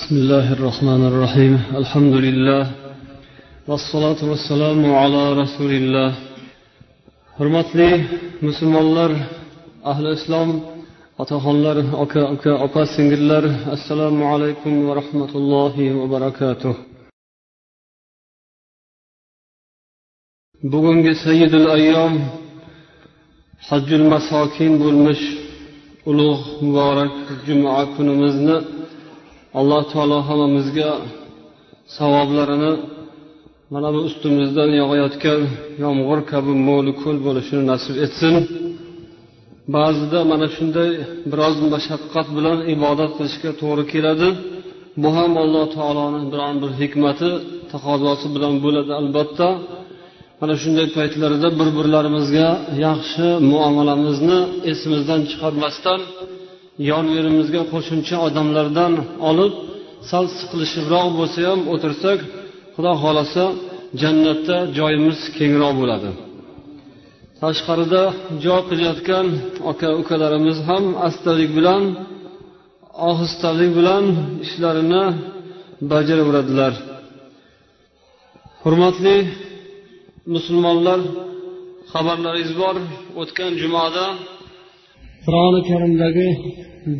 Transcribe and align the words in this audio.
بسم 0.00 0.16
الله 0.16 0.52
الرحمن 0.52 1.02
الرحيم. 1.10 1.54
الحمد 1.80 2.14
لله 2.26 2.64
والصلاة 3.68 4.20
والسلام 4.30 4.80
على 4.94 5.22
رسول 5.42 5.72
الله. 5.80 6.10
حرمت 7.36 7.76
مسلم 8.42 8.76
الله 8.76 9.10
أهل 9.86 10.06
الإسلام 10.06 10.48
أتخل 11.20 11.50
الله 11.50 12.02
أكا 12.02 12.22
أكا 12.34 12.82
السلام 13.76 14.16
عليكم 14.32 14.72
ورحمة 14.88 15.32
الله 15.40 15.74
وبركاته 16.00 16.74
بقون 20.64 21.14
سيد 21.14 21.54
الأيام 21.54 22.14
حج 23.68 23.92
المساكين 23.92 24.72
بولمش 24.78 25.22
ulug' 26.06 26.64
muborak 26.64 27.12
juma 27.46 27.84
kunimizni 27.96 28.56
alloh 29.58 29.82
taolo 29.92 30.18
hammamizga 30.28 30.90
savoblarini 31.96 32.72
mana 33.72 33.88
bu 33.94 34.00
ustimizdan 34.08 34.70
yog'ayotgan 34.80 35.40
yomg'ir 35.84 36.20
kabi 36.32 36.52
mo'li 36.68 36.92
ko'l 37.02 37.16
bo'lishini 37.26 37.62
nasib 37.72 37.96
etsin. 38.04 38.34
Ba'zida 39.76 40.18
mana 40.32 40.46
shunday 40.56 40.90
biroz 41.30 41.56
mashaqqat 41.74 42.26
bilan 42.36 42.58
ibodat 42.74 43.10
qilishga 43.18 43.50
to'g'ri 43.60 43.84
keladi. 43.92 44.28
Bu 45.02 45.08
ham 45.16 45.32
alloh 45.44 45.64
taoloni 45.76 46.20
biron 46.32 46.56
bir 46.62 46.70
hikmati 46.80 47.30
taqozosi 47.72 48.26
bilan 48.34 48.54
bo'ladi 48.64 48.92
albatta. 49.00 49.48
Mana 50.40 50.54
shunday 50.62 50.86
paytlarda 50.96 51.48
bir 51.58 51.68
birlarimizga 51.78 52.48
yaxshi 52.86 53.26
muomalamizni 53.50 54.38
esimizdan 54.70 55.20
chiqarmasdan 55.30 56.00
yon 56.88 57.04
verimizga 57.14 57.62
qo'shimcha 57.72 58.16
odamlardan 58.26 58.92
olib 59.30 59.54
sal 60.10 60.24
siqilishibroq 60.38 61.06
bo'lsa 61.18 61.40
ham 61.48 61.60
o'tirsak 61.74 62.18
xudo 62.74 62.92
xohlasa 63.02 63.44
jannatda 64.02 64.56
joyimiz 64.78 65.18
kengroq 65.38 65.74
bo'ladi. 65.80 66.10
Tashqarida 67.40 68.02
joy 68.44 68.60
qilayotgan 68.70 69.26
aka 69.70 69.88
ukalarimiz 70.00 70.58
ham 70.68 70.84
astalik 71.08 71.50
bilan 71.58 71.82
ohistalik 73.10 73.70
bilan 73.78 74.04
ishlarini 74.44 75.04
bajaraveradilar 75.92 76.72
hurmatli 78.62 79.16
musulmonlar 80.34 81.00
xabarlaringiz 81.92 82.52
bor. 82.62 82.76
O'tgan 83.20 83.52
jumada 83.62 84.04
qur'oni 85.24 85.60
karimdagi 85.70 86.28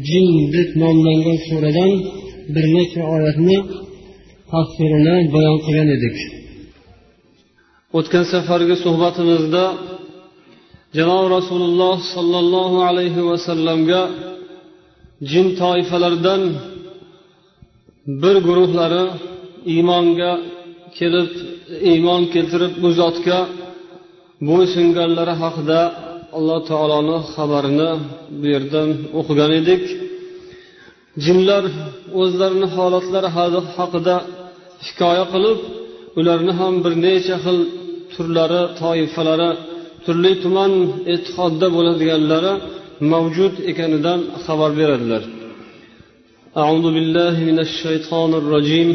jin 0.09 0.27
deb 0.55 0.69
nomlangan 0.83 1.39
suradan 1.49 1.93
bir 2.55 2.65
necha 2.77 3.03
oyatni 3.15 3.59
tafsirini 4.53 5.17
bayon 5.35 5.59
qilgan 5.65 5.89
edik. 5.97 6.17
O'tgan 7.99 8.25
safargi 8.33 8.77
suhbatimizda 8.85 9.65
janob 10.97 11.25
rasululloh 11.37 11.97
sollallohu 12.15 12.79
alayhi 12.91 13.23
vasallamga 13.31 14.03
jin 15.31 15.47
toifalaridan 15.61 16.43
bir 18.23 18.37
guruhlari 18.47 19.05
iymonga 19.73 20.33
kelib 20.99 21.31
iymon 21.91 22.23
keltirib 22.35 22.73
bu 22.83 22.89
zotga 23.01 23.39
bo'ysunganlari 24.49 25.35
haqida 25.43 25.81
alloh 26.38 26.60
taoloni 26.70 27.18
xabarini 27.34 27.92
bu 28.40 28.46
yerdan 28.54 28.90
o'qigan 29.20 29.52
edik 29.62 29.84
jinlar 31.26 31.64
o'zlarini 32.22 32.68
holatlari 32.76 33.30
haqida 33.78 34.16
hikoya 34.86 35.26
qilib 35.34 35.60
ularni 36.20 36.54
ham 36.60 36.74
bir 36.84 36.94
necha 37.06 37.36
xil 37.44 37.60
turlari 38.14 38.62
toifalari 38.82 39.50
turli 40.06 40.32
tuman 40.44 40.72
e'tiqodda 41.14 41.68
bo'ladiganlari 41.76 42.54
mavjud 43.12 43.54
ekanidan 43.72 44.20
xabar 44.46 44.72
beradilar 44.82 45.24
أعوذ 46.64 46.86
بالله 46.96 47.36
من 47.50 47.58
الشيطان 47.68 48.32
الرجيم 48.42 48.90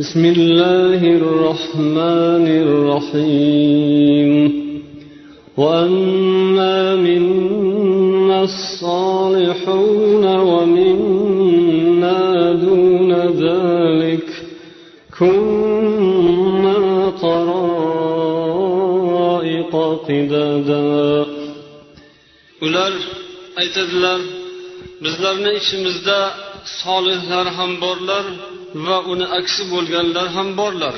بسم 0.00 0.22
الله 0.34 1.00
الرحمن 1.20 2.46
الرحيم 2.64 4.30
وَأَمَّا 5.57 6.95
مِنَّا 6.95 8.43
الصَّالِحُونَ 8.43 10.25
وَمِنَّا 10.51 12.21
دُونَ 12.65 13.11
ذَلِكَ 13.43 14.29
كُنَّا 15.19 16.77
طَرَائِقَ 17.21 18.47
قِدَدًا 20.07 21.25
أولار 22.63 22.93
أيتدلر 23.59 24.21
بزلرنا 25.01 25.57
إشمزدا 25.57 26.21
صالحلر 26.83 27.47
هم 27.57 27.71
بارلر 27.79 28.25
وأنا 28.75 29.37
أكسب 29.37 29.65
بولغنلر 29.69 30.27
هم 30.27 30.55
بارلر 30.55 30.95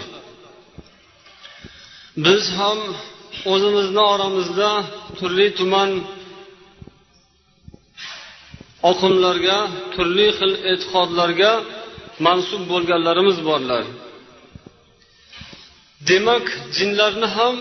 بز 2.17 2.45
هم 2.59 2.79
o'zimizni 3.53 4.03
oramizda 4.13 4.69
turli 5.17 5.47
tuman 5.59 5.89
oqimlarga 8.91 9.57
turli 9.93 10.27
xil 10.37 10.51
e'tiqodlarga 10.71 11.51
mansub 12.25 12.63
bo'lganlarimiz 12.71 13.37
borlar. 13.49 13.83
Demak 16.09 16.45
jinlarni 16.77 17.27
ham 17.37 17.55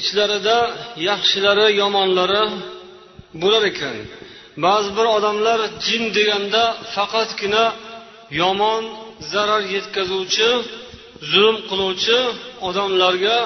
ichlarida 0.00 0.58
yaxshilari 1.08 1.66
yomonlari 1.82 2.44
bo'lar 3.42 3.62
ekan. 3.72 3.96
Ba'zi 4.64 4.90
bir 4.96 5.06
odamlar 5.16 5.58
jin 5.86 6.02
deganda 6.16 6.64
faqatgina 6.94 7.64
yomon 8.42 8.82
zarar 9.32 9.62
yetkazuvchi 9.74 10.48
zulm 11.30 11.56
qiluvchi 11.68 12.18
odamlarga 12.68 13.36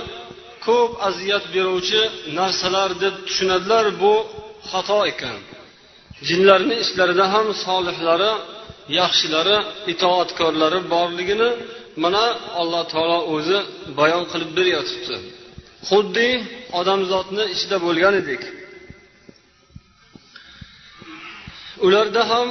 ko'p 0.66 0.91
aziyat 1.09 1.44
beruvchi 1.54 2.00
narsalar 2.38 2.91
deb 3.03 3.15
tushunadilar 3.26 3.87
bu 4.03 4.15
xato 4.71 5.00
ekan. 5.12 5.38
Jinlarni 6.28 6.75
ichlarida 6.84 7.26
ham 7.34 7.47
solihlari 7.65 8.32
yaxshilari 9.00 9.56
itoatkorlari 9.93 10.78
borligini 10.94 11.50
mana 12.03 12.25
alloh 12.60 12.82
taolo 12.93 13.19
o'zi 13.34 13.59
bayon 13.98 14.25
qilib 14.32 14.50
beryotibdi. 14.59 15.16
Xuddi 15.88 16.28
odamzodni 16.81 17.44
ichida 17.54 17.77
bo'lgan 17.87 18.15
edik. 18.22 18.42
Ularda 21.87 22.22
ham 22.32 22.48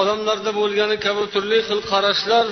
odamlarda 0.00 0.50
bo'lgani 0.60 0.96
kabi 1.06 1.22
turli 1.34 1.58
xil 1.68 1.80
qarashlar 1.90 2.46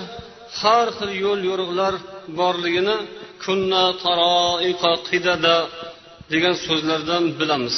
har 0.60 0.86
xil 0.98 1.10
yo'l 1.24 1.40
yo'riqlar 1.50 1.94
borligini 2.40 2.96
kunna 3.43 3.83
taroiqa 4.03 4.91
qidada 5.09 5.57
degan 6.31 6.55
so'zlardan 6.65 7.23
bilamiz 7.39 7.77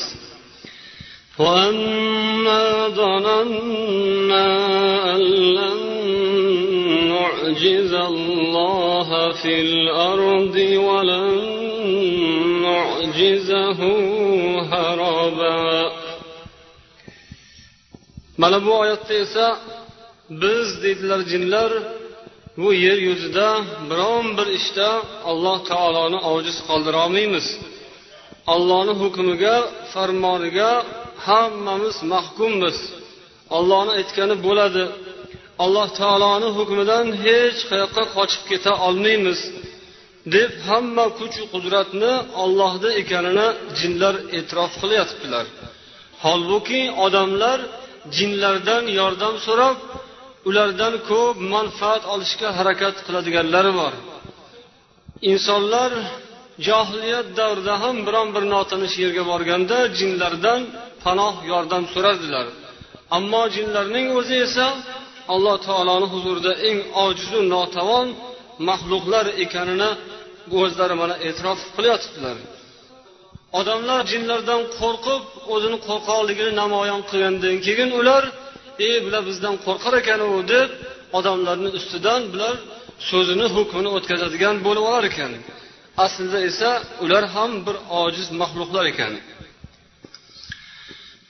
وأنا 1.44 2.64
ظننا 3.00 4.48
أن 5.16 5.22
لن 5.58 5.80
نعجز 7.14 7.94
الله 8.12 9.10
في 9.42 9.54
الأرض 9.62 10.56
ولن 10.88 11.30
نعجزه 12.68 13.80
هربا 14.72 15.92
mana 18.38 18.66
bu 18.66 18.72
oyatda 18.80 19.14
esa 19.14 19.60
biz 20.30 20.84
deydilar 20.84 21.20
jinlar 21.32 21.72
bu 22.61 22.69
yer 22.85 22.99
yuzida 23.09 23.49
biron 23.91 24.27
bir 24.39 24.49
ishda 24.59 24.89
alloh 25.31 25.59
taoloni 25.71 26.19
ojiz 26.35 26.57
qoldira 26.69 26.99
olmaymiz 27.07 27.47
allohni 28.55 28.95
hukmiga 29.03 29.57
farmoniga 29.93 30.71
hammamiz 31.27 31.97
mahkummiz. 32.13 32.79
Ollohni 33.57 33.93
aytgani 33.99 34.37
bo'ladi. 34.47 34.85
Alloh 35.65 35.89
taoloni 36.01 36.49
hukmidan 36.59 37.07
hech 37.25 37.59
qayoqqa 37.71 38.05
qochib 38.17 38.43
keta 38.51 38.73
olmaymiz 38.87 39.41
deb 40.35 40.51
hamma 40.69 41.07
kuch 41.19 41.37
qudratni 41.53 42.13
ollohda 42.43 42.89
ekanini 43.03 43.49
jinlar 43.81 44.15
e'tirof 44.39 44.73
qilyaptilar 44.83 45.47
holbuki 46.25 46.83
odamlar 47.07 47.59
jinlardan 48.17 48.85
yordam 48.99 49.35
so'rab 49.47 49.77
ulardan 50.49 50.95
ko'p 51.11 51.37
manfaat 51.55 52.03
olishga 52.15 52.49
harakat 52.59 52.97
qiladiganlari 53.07 53.73
bor. 53.81 53.93
Insonlar 55.31 55.91
johiliyat 56.67 57.29
davrida 57.39 57.75
ham 57.83 57.97
biron 58.07 58.29
bir 58.35 58.45
notanish 58.55 58.97
yerga 59.03 59.23
borganda 59.31 59.79
jinlardan 59.99 60.61
panoh 61.05 61.35
yordam 61.51 61.85
so'rardilar. 61.95 62.47
Ammo 63.17 63.43
jinlarning 63.57 64.07
o'zi 64.19 64.37
esa 64.47 64.67
alloh 65.35 65.57
taoloni 65.67 66.07
huzurida 66.15 66.53
eng 66.69 66.79
ojizu 67.05 67.41
notavon 67.55 68.07
maxluqlar 68.69 69.27
ekanini 69.45 69.91
o'zlari 70.61 70.95
mana 71.03 71.15
e'tirof 71.29 71.61
qilyotibdilar 71.77 72.37
odamlar 73.59 74.01
jinlardan 74.13 74.63
qo'rqib 74.79 75.23
o'zini 75.55 75.79
qo'rqoqligini 75.89 76.53
namoyon 76.63 77.01
qilgandan 77.11 77.57
keyin 77.67 77.91
ular 78.01 78.25
e 78.88 78.90
bular 79.04 79.22
bizdan 79.30 79.56
qo'rqar 79.66 79.94
ekan 80.02 80.20
u 80.30 80.32
deb 80.54 80.70
odamlarni 81.18 81.70
ustidan 81.80 82.22
bular 82.32 82.56
so'zini 83.10 83.48
hukmini 83.56 83.90
o'tkazadigan 83.98 84.56
bo'lib 84.66 84.84
olar 84.90 85.04
ekan 85.12 85.32
aslida 86.06 86.40
esa 86.50 86.72
ular 87.04 87.24
ham 87.36 87.52
bir 87.66 87.76
ojiz 88.04 88.28
maxluqlar 88.42 88.86
ekan 88.94 89.14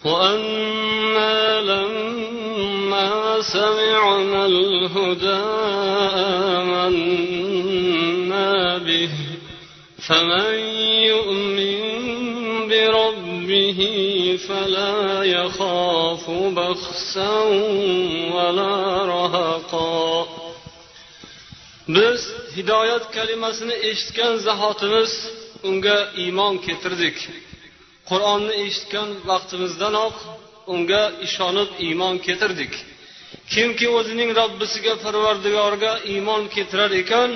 وأنا 0.06 1.62
لما 1.72 3.42
سمعنا 3.42 4.46
الهدى 4.46 5.42
آمنا 6.56 7.68
به 8.88 9.12
فمن 10.08 10.54
يؤمن 10.54 10.73
بربه 13.54 14.40
فلا 14.48 15.24
يخاف 15.24 16.30
بخسا 16.30 17.34
ولا 18.36 19.06
رهقا 19.06 20.28
biz 21.98 22.22
hidoyat 22.56 23.06
kalimasini 23.16 23.76
eshitgan 23.90 24.34
zahotimiz 24.48 25.12
unga 25.70 25.98
iymon 26.24 26.56
keltirdik 26.66 27.18
qur'onni 28.10 28.54
eshitgan 28.66 29.10
vaqtimizdanoq 29.30 30.16
unga 30.74 31.04
ishonib 31.26 31.70
iymon 31.88 32.16
keltirdik 32.26 32.74
kimki 33.54 33.88
o'zining 33.98 34.30
robbisiga 34.40 34.94
parvardigorga 35.04 35.94
iymon 36.14 36.44
keltirar 36.56 36.92
ekan 37.02 37.32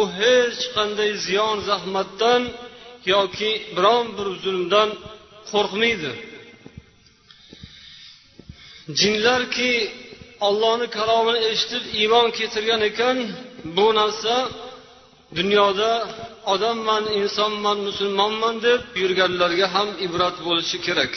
u 0.00 0.02
hech 0.18 0.60
qanday 0.76 1.10
ziyon 1.26 1.56
zahmatdan 1.68 2.42
yoki 3.14 3.50
biron 3.76 4.06
bir 4.16 4.28
zulmdan 4.44 4.88
qo'rqmaydi. 5.49 6.11
Jinlarki 8.99 9.71
ollohni 10.47 10.87
kalomini 10.97 11.39
eshitib 11.51 11.83
iymon 11.99 12.27
keltirgan 12.37 12.81
ekan 12.89 13.17
bu 13.77 13.87
narsa 13.99 14.35
dunyoda 15.37 15.91
odamman 16.53 17.03
insonman 17.19 17.77
musulmonman 17.87 18.55
deb 18.67 18.81
yurganlarga 19.01 19.67
ham 19.75 19.89
ibrat 20.05 20.35
bo'lishi 20.47 20.77
kerak. 20.87 21.13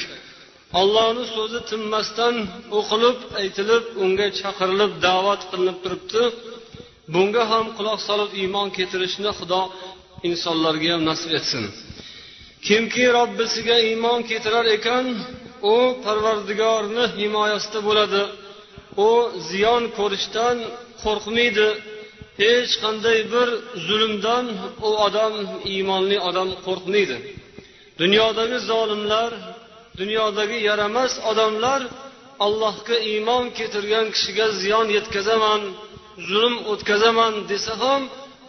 Ollohni 0.80 1.24
so'zi 1.34 1.60
tinmasdan 1.70 2.34
o'qilib 2.78 3.18
aytilib 3.40 3.84
unga 4.04 4.26
chaqirilib 4.40 4.92
da'vat 5.06 5.42
qilinib 5.50 5.78
turibdi. 5.84 6.22
Bunga 7.14 7.42
ham 7.52 7.66
quloq 7.76 8.00
solib 8.08 8.30
iymon 8.42 8.68
keltirishni 8.76 9.30
xudo 9.38 9.60
insonlarga 10.28 10.88
ham 10.94 11.02
nasib 11.10 11.30
etsin. 11.38 11.64
Kimki 12.66 13.04
robbisiga 13.16 13.76
iymon 13.88 14.20
keltirar 14.28 14.66
ekan 14.76 15.06
u 15.72 15.74
parvardigorni 16.04 17.04
himoyasida 17.18 17.80
bo'ladi. 17.88 18.22
U 19.08 19.10
ziyon 19.48 19.82
ko'rishdan 19.98 20.56
qo'rqmaydi. 21.02 21.68
Hech 22.42 22.72
qanday 22.82 23.18
bir 23.32 23.48
zulmdan 23.86 24.46
u 24.88 24.90
odam 25.06 25.34
iymonli 25.72 26.16
odam 26.28 26.48
qo'rqmaydi. 26.66 27.16
Dunyodagi 28.00 28.58
zolimlar 28.70 29.30
dunyodagi 30.00 30.58
yaramas 30.68 31.12
odamlar 31.30 31.80
allohga 32.46 32.96
iymon 33.12 33.44
keltirgan 33.58 34.06
kishiga 34.14 34.46
ziyon 34.60 34.86
yetkazaman 34.96 35.62
zulm 36.28 36.54
o'tkazaman 36.72 37.34
desa 37.50 37.74
ham 37.82 38.02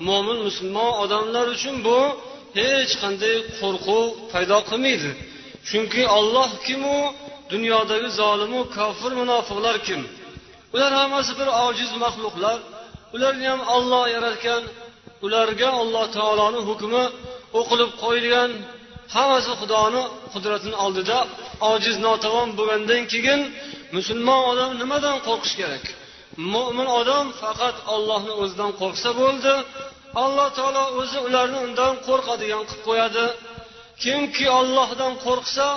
mo'min 0.07 0.39
musulmon 0.47 0.91
odamlar 1.03 1.45
uchun 1.55 1.75
bu 1.87 1.99
hech 2.57 2.93
qanday 3.01 3.35
qo'rquv 3.59 4.03
paydo 4.31 4.57
qilmaydi. 4.69 5.11
Chunki 5.69 6.03
olloh 6.17 6.49
kimu 6.67 6.97
dunyodagi 7.53 8.09
zolimu 8.19 8.61
kofir 8.77 9.11
munofiqlar 9.21 9.75
kim? 9.87 10.01
Ular 10.75 10.91
hammasi 10.99 11.31
bir 11.39 11.47
ojiz 11.65 11.91
maxluqlar. 12.03 12.57
Ularni 13.15 13.45
ham 13.51 13.61
olloh 13.75 14.03
yaratgan 14.15 14.63
ularga 15.25 15.69
alloh 15.81 16.05
taoloni 16.17 16.61
hukmi 16.69 17.03
o'qilib 17.59 17.91
qo'yilgan 18.03 18.51
hammasi 19.15 19.51
xudoni 19.61 20.03
qudratini 20.33 20.77
oldida 20.85 21.17
ojiz 21.73 21.95
notavon 22.05 22.49
bo'lgandan 22.57 23.03
keyin 23.13 23.41
musulmon 23.95 24.41
odam 24.51 24.71
nimadan 24.81 25.17
qo'rqish 25.27 25.55
kerak? 25.61 25.83
Mo'min 26.53 26.87
odam 26.99 27.25
faqat 27.41 27.75
ollohni 27.95 28.33
o'zidan 28.41 28.71
qo'rqsa 28.81 29.09
bo'ldi 29.21 29.53
alloh 30.23 30.47
taolo 30.57 30.83
o'zi 31.01 31.19
ularni 31.27 31.59
undan 31.67 31.93
qo'rqadigan 32.07 32.63
qilib 32.69 32.81
qo'yadi. 32.87 33.25
Kimki 34.03 34.45
ollohdan 34.59 35.13
qo'rqsa 35.25 35.67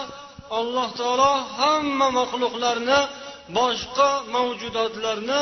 alloh 0.58 0.88
taolo 1.00 1.32
hamma 1.58 2.08
maxluqlarni 2.19 3.00
boshqa 3.58 4.11
mavjudotlarni 4.35 5.40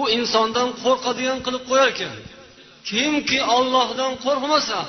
u 0.00 0.02
insondan 0.16 0.68
qo'rqadigan 0.82 1.38
qilib 1.46 1.62
qo'yar 1.70 1.88
ekan. 1.94 2.14
Kimki 2.88 3.38
ollohdan 3.56 4.12
qo'rqmasa 4.24 4.80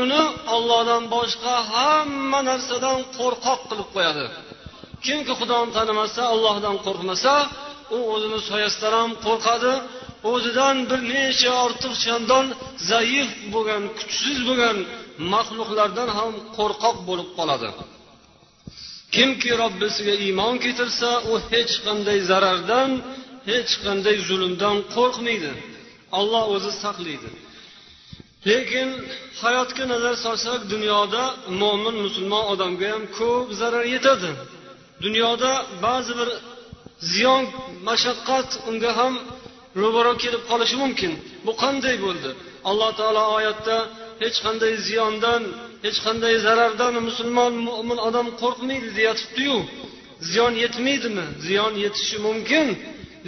uni 0.00 0.22
ollohdan 0.54 1.02
boshqa 1.14 1.54
hamma 1.72 2.40
narsadan 2.48 2.98
qo'rqoq 3.18 3.60
qilib 3.70 3.88
qo'yadi. 3.96 4.24
Kimki 5.04 5.32
xudoni 5.40 5.70
tanimasa 5.76 6.22
ollohdan 6.34 6.76
qo'rqmasa 6.86 7.34
u 7.96 7.98
o'zini 8.14 8.40
soyasidan 8.48 8.92
ham 9.00 9.10
qo'rqadi. 9.26 9.72
O'zidan 10.32 10.76
bir 10.90 11.00
necha 11.12 11.50
ortiq 11.64 11.94
chandon 12.04 12.46
zaif 12.90 13.30
bo'lgan 13.54 13.82
kuchsiz 13.98 14.38
bo'lgan 14.48 14.76
maxluqlardan 15.32 16.08
ham 16.18 16.32
qo'rqoq 16.56 16.96
bo'lib 17.08 17.28
qoladi. 17.38 17.70
Kimki 19.14 19.50
robbisiga 19.62 20.14
iymon 20.26 20.54
keltirsa 20.64 21.10
u 21.30 21.32
hech 21.50 21.74
qanday 21.86 22.18
zarardan 22.30 22.90
hech 23.50 23.72
qanday 23.84 24.16
zulmdan 24.28 24.76
qo'rqmaydi. 24.94 25.52
Olloh 26.18 26.44
o'zi 26.54 26.72
saqlaydi. 26.82 27.30
Lekin 28.48 28.88
hayotga 29.42 29.84
nazar 29.92 30.14
solsak 30.24 30.60
dunyoda 30.74 31.22
mo'min 31.60 31.96
musulmon 32.04 32.44
odamga 32.52 32.86
ham 32.94 33.04
ko'p 33.18 33.48
zarar 33.60 33.84
yetadi. 33.94 34.30
Dunyoda 35.04 35.52
ba'zi 35.84 36.12
bir 36.20 36.30
ziyon 37.12 37.44
mashaqqat 37.88 38.48
unga 38.68 38.92
ham 38.98 39.14
ro'baro 39.82 40.12
kelib 40.22 40.42
qolishi 40.50 40.76
mumkin. 40.82 41.12
Bu 41.46 41.52
qanday 41.62 41.96
bo'ldi? 42.04 42.30
Alloh 42.68 42.90
taolo 42.98 43.22
oyatda 43.36 43.76
hech 44.22 44.36
qanday 44.44 44.72
ziyondan 44.86 45.42
hech 45.84 45.98
qanday 46.06 46.34
zarardan 46.46 46.94
musulmon 47.08 47.52
mo'min 47.68 47.98
odam 48.08 48.26
qo'rqmaydi 48.42 48.88
deyatibdiyu. 48.98 49.56
Ziyon 50.30 50.54
yetmaydimi? 50.64 51.26
Ziyon 51.46 51.74
yetishi 51.84 52.18
mumkin. 52.26 52.66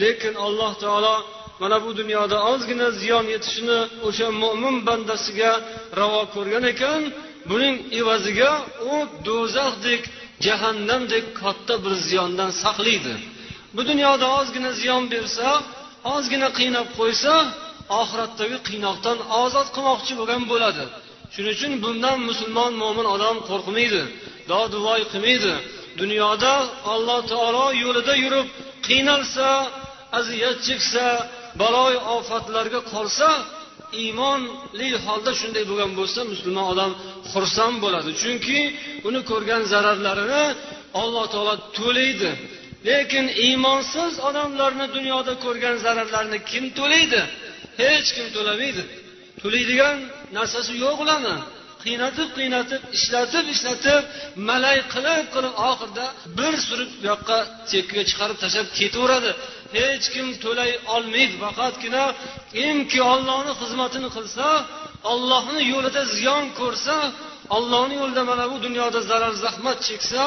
Lekin 0.03 0.35
alloh 0.47 0.73
taolo 0.85 1.17
mana 1.61 1.77
bu 1.85 1.91
dunyoda 2.01 2.39
ozgina 2.53 2.89
ziyon 3.01 3.27
yetishini 3.35 3.79
o'sha 4.09 4.29
mo'min 4.43 4.77
bandasiga 4.89 5.53
ravo 6.01 6.23
ko'rgan 6.35 6.65
ekan. 6.73 7.03
Buning 7.51 7.77
evaziga 8.01 8.51
u 8.93 8.95
do'zaxdek 9.29 10.03
jahannamdek 10.47 11.25
katta 11.41 11.75
bir 11.85 11.95
ziyondan 12.09 12.51
saqlaydi. 12.63 13.15
Bu 13.77 13.83
dunyoda 13.91 14.27
ozgina 14.39 14.71
ziyon 14.81 15.05
bersa 15.15 15.49
ozgina 16.15 16.49
qiynab 16.59 16.89
qo'ysa 16.99 17.35
oxiratdagi 18.01 18.59
qiynoqdan 18.69 19.19
ozod 19.43 19.69
qilmoqchi 19.75 20.13
bo'lgan 20.21 20.43
bo'ladi. 20.53 20.85
Shuning 21.35 21.55
uchun 21.57 21.73
bundan 21.85 22.19
musulmon 22.29 22.73
mo'min 22.83 23.07
odam 23.15 23.37
qo'rqmaydi 23.49 24.03
doduvoy 24.51 25.03
qilmaydi. 25.13 25.55
Dunyoda 26.01 26.53
alloh 26.93 27.21
taolo 27.33 27.67
yo'lida 27.85 28.15
yurib 28.25 28.47
qiynalsa 28.87 29.49
aziyat 30.19 30.59
cheksa 30.67 31.07
baloy 31.61 31.95
ofatlarga 32.17 32.81
qolsa 32.93 33.29
iymonli 34.03 34.89
holda 35.05 35.33
shunday 35.41 35.65
bo'lgan 35.71 35.91
bo'lsa 35.99 36.21
musulmon 36.33 36.67
odam 36.73 36.93
xursand 37.33 37.77
bo'ladi. 37.85 38.11
Chunki 38.23 38.61
uni 39.09 39.21
ko'rgan 39.31 39.63
zararlarini 39.73 40.45
alloh 41.03 41.25
taolo 41.33 41.55
to'laydi. 41.79 42.31
Lekin 42.87 43.27
iymonsiz 43.45 44.13
odamlarni 44.29 44.87
dunyoda 44.97 45.35
ko'rgan 45.45 45.77
zararlarini 45.85 46.39
kim 46.51 46.65
to'laydi? 46.79 47.21
Hech 47.83 48.09
kim 48.17 48.27
to'lamaydi. 48.37 48.83
To'laydigan 49.43 49.97
narsasi 50.37 50.73
yo'q 50.85 50.99
ularni. 51.05 51.37
Qiynatib 51.85 52.29
qiynatib 52.39 52.83
ishlatib 52.97 53.45
ishlatib 53.55 54.03
malay 54.49 54.79
qilib 54.95 55.27
qilib 55.35 55.55
oxirida 55.71 56.07
bir 56.39 56.55
surib 56.67 56.91
bu 56.97 57.03
yoqqa 57.11 57.39
chekkaga 57.71 58.05
chiqarib 58.11 58.39
tashlab 58.43 58.69
ketaveradi. 58.79 59.31
Hech 59.77 60.07
kim 60.15 60.27
to'lay 60.45 60.71
olmaydi. 60.95 61.35
Faqatgina 61.45 62.05
kimki 62.55 63.01
ollohni 63.13 63.53
xizmatini 63.61 64.09
qilsa 64.17 64.47
ollohni 65.13 65.61
yo'lida 65.73 66.03
ziyon 66.17 66.45
ko'rsa 66.61 66.97
ollohni 67.57 67.95
yo'lida 68.01 68.23
mana 68.31 68.45
bu 68.53 68.57
dunyoda 68.67 69.01
zarar 69.11 69.35
zahmat 69.45 69.79
cheksa 69.89 70.23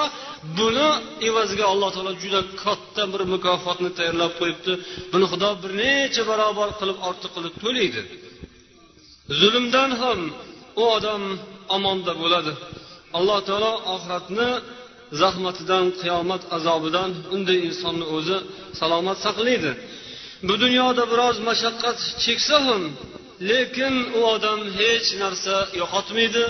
buni 0.57 0.89
evaziga 1.27 1.65
alloh 1.73 1.89
taolo 1.95 2.13
juda 2.23 2.41
katta 2.63 3.03
bir 3.13 3.21
mukofotni 3.33 3.89
tayyorlab 3.97 4.33
qo'yibdi. 4.39 4.73
Buni 5.11 5.25
xudo 5.31 5.49
bir 5.63 5.71
necha 5.81 6.23
barobar 6.29 6.69
qilib 6.79 6.97
ortiq 7.09 7.31
qilib 7.35 7.55
to'laydi. 7.63 8.01
Zulmdan 9.39 9.91
ham 10.01 10.19
u 10.81 10.83
odam 10.97 11.23
omonda 11.75 12.13
bo'ladi. 12.21 12.53
Alloh 13.17 13.39
taolo 13.47 13.71
oxiratni 13.93 14.49
zahmatidan 15.21 15.85
qiyomat 16.01 16.43
azobidan 16.57 17.11
unday 17.35 17.59
insonni 17.69 18.05
o'zi 18.17 18.37
salomat 18.79 19.17
saqlaydi. 19.25 19.71
Bu 20.47 20.53
dunyoda 20.63 21.03
biroz 21.11 21.37
mashaqqat 21.49 21.97
cheksa 22.23 22.57
ham 22.67 22.83
lekin 23.49 23.95
u 24.17 24.19
odam 24.35 24.59
hech 24.79 25.07
narsa 25.21 25.55
yo'qotmaydi 25.81 26.43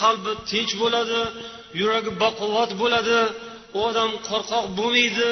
qalbi 0.00 0.32
tinch 0.50 0.72
bo'ladi 0.82 1.20
yuragi 1.80 2.10
baquvvat 2.22 2.70
bo'ladi 2.82 3.20
u 3.76 3.78
odam 3.88 4.10
qo'rqoq 4.28 4.66
bo'lmaydi 4.78 5.30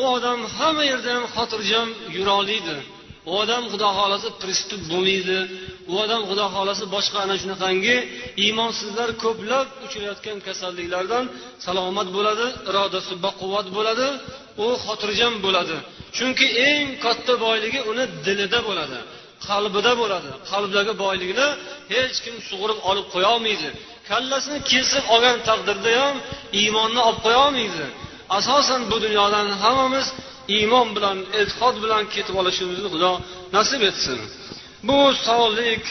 u 0.00 0.02
odam 0.16 0.40
hamma 0.56 0.84
yerda 0.90 1.10
ham 1.16 1.24
xotirjam 1.34 1.88
yurolmaydi 2.16 2.76
u 3.28 3.30
odam 3.42 3.62
xudo 3.72 3.88
xohlasa 3.98 4.28
pristup 4.42 4.82
bo'lmaydi. 4.92 5.38
U 5.92 5.94
odam 6.04 6.22
xudo 6.28 6.46
xohlasa 6.54 6.84
boshqa 6.94 7.18
ana 7.24 7.36
shunaqangi 7.42 7.96
iymonsizlar 8.44 9.08
ko'plab 9.24 9.66
uchrayotgan 9.84 10.38
kasalliklardan 10.46 11.24
salomat 11.66 12.08
bo'ladi 12.16 12.46
irodasi 12.70 13.14
baquvvat 13.26 13.66
bo'ladi 13.76 14.08
u 14.64 14.66
xotirjam 14.84 15.34
bo'ladi. 15.44 15.76
Chunki 16.16 16.46
eng 16.68 16.86
katta 17.04 17.34
boyligi 17.44 17.80
uni 17.90 18.04
dilida 18.26 18.58
bo'ladi 18.68 18.98
qalbida 19.48 19.92
bo'ladi. 20.00 20.30
Qalbdagi 20.50 20.92
boylikni 21.04 21.48
hech 21.94 22.16
kim 22.24 22.36
sug'urib 22.48 22.78
olib 22.90 23.06
qo'yolmaydi. 23.14 23.68
Kallasini 24.08 24.58
kesib 24.70 25.04
olgan 25.14 25.38
taqdirda 25.48 25.90
ham 26.02 26.16
iymonni 26.60 27.00
olib 27.08 27.20
qo'yolmaydi. 27.26 27.84
Asosan 28.38 28.80
bu 28.90 28.96
dunyodan 29.04 29.46
hammamiz 29.62 30.06
iymon 30.56 30.88
bilan 30.96 31.18
e'tiqod 31.40 31.76
bilan 31.84 32.02
ketib 32.14 32.34
olishimizni 32.40 32.88
xudo 32.94 33.12
nasib 33.56 33.82
etsin. 33.90 34.18
Bu 34.88 34.98
sog'lik 35.26 35.84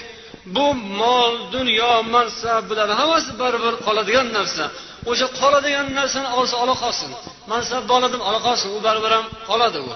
bu 0.55 0.67
mol 1.01 1.33
dunyo 1.55 1.93
mansab 2.15 2.63
bular 2.69 2.89
hammasi 2.99 3.31
baribir 3.41 3.73
qoladigan 3.85 4.27
narsa. 4.37 4.65
O'sha 5.09 5.27
qoladigan 5.41 5.87
narsani 5.99 6.29
olsa 6.39 6.55
ola 6.63 6.75
qolsin. 6.83 7.11
Mansabni 7.51 7.91
oladim 7.97 8.21
ola 8.29 8.39
qolsin 8.47 8.69
u 8.77 8.79
baribir 8.87 9.11
ham 9.17 9.25
qoladi 9.49 9.79
u 9.87 9.89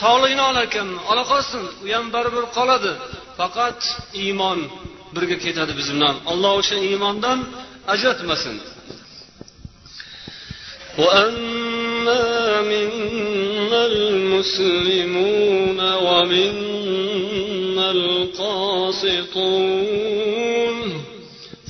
sog'ligini 0.00 0.44
olarkanmi 0.50 0.98
ola 1.10 1.22
qolsin 1.32 1.62
u 1.84 1.86
ham 1.94 2.06
baribir 2.16 2.44
qoladi. 2.56 2.92
Faqat 3.38 3.80
iymon 4.22 4.58
birga 5.14 5.36
ketadi 5.44 5.72
biz 5.78 5.88
bilan 5.94 6.16
alloh 6.30 6.52
o'sha 6.60 6.76
iymondan 6.88 7.38
ajratmasin. 7.92 8.56
وأما 12.07 12.61
منا 12.61 13.85
المسلمون 13.85 15.79
ومنا 16.07 17.87
القاسطون 17.91 19.23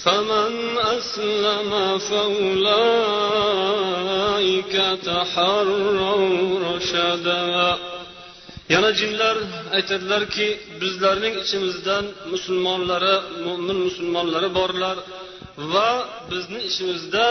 فمن 0.04 0.78
أسلم 0.78 1.72
فأولئك 1.98 2.60
تحروا 5.06 6.60
رشدا 6.76 7.78
yana 8.74 8.92
jinlar 9.00 9.38
aytadilarki 9.78 10.48
bizlarning 10.82 11.36
ichimizdan 11.44 12.06
musulmonlari 12.34 13.16
mo'min 13.46 13.78
musulmonlari 13.88 14.50
borlar 14.60 14.98
va 15.74 15.90
bizni 16.32 16.60
ichimizda 16.70 17.26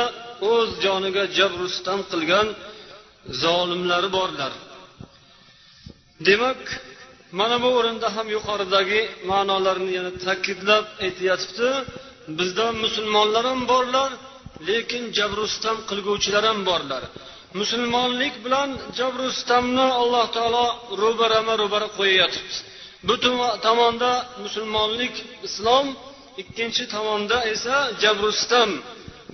o'z 0.53 0.71
joniga 0.85 1.25
jabriston 1.39 2.01
qilgan 2.11 2.47
zolimlari 3.44 4.10
borlar. 4.18 4.54
Demak 6.28 6.62
mana 7.40 7.58
bu 7.64 7.70
o'rinda 7.78 8.08
ham 8.16 8.28
yuqoridagi 8.36 9.02
ma'nolarni 9.32 9.92
yana 9.98 10.12
ta'kidlab 10.26 10.86
aytyapti. 11.06 11.70
Bizda 12.38 12.66
musulmonlar 12.84 13.46
ham 13.52 13.62
borlar 13.72 14.12
lekin 14.70 15.04
jabrustam 15.18 15.78
qilguvchilar 15.90 16.44
ham 16.50 16.60
borlar. 16.70 17.04
Musulmonlik 17.62 18.36
bilan 18.46 18.70
jabrustamni 19.00 19.88
alloh 20.02 20.26
taolo 20.36 20.66
ro'barama 21.02 21.54
ro'bara 21.62 21.88
qo'yayotibdi 21.98 22.58
bu 23.08 23.16
tomonda 23.66 24.12
musulmonlik 24.44 25.16
islom 25.48 25.88
ikkinchi 26.42 26.84
tomonda 26.96 27.38
esa 27.54 27.76
jabrustam. 28.04 28.70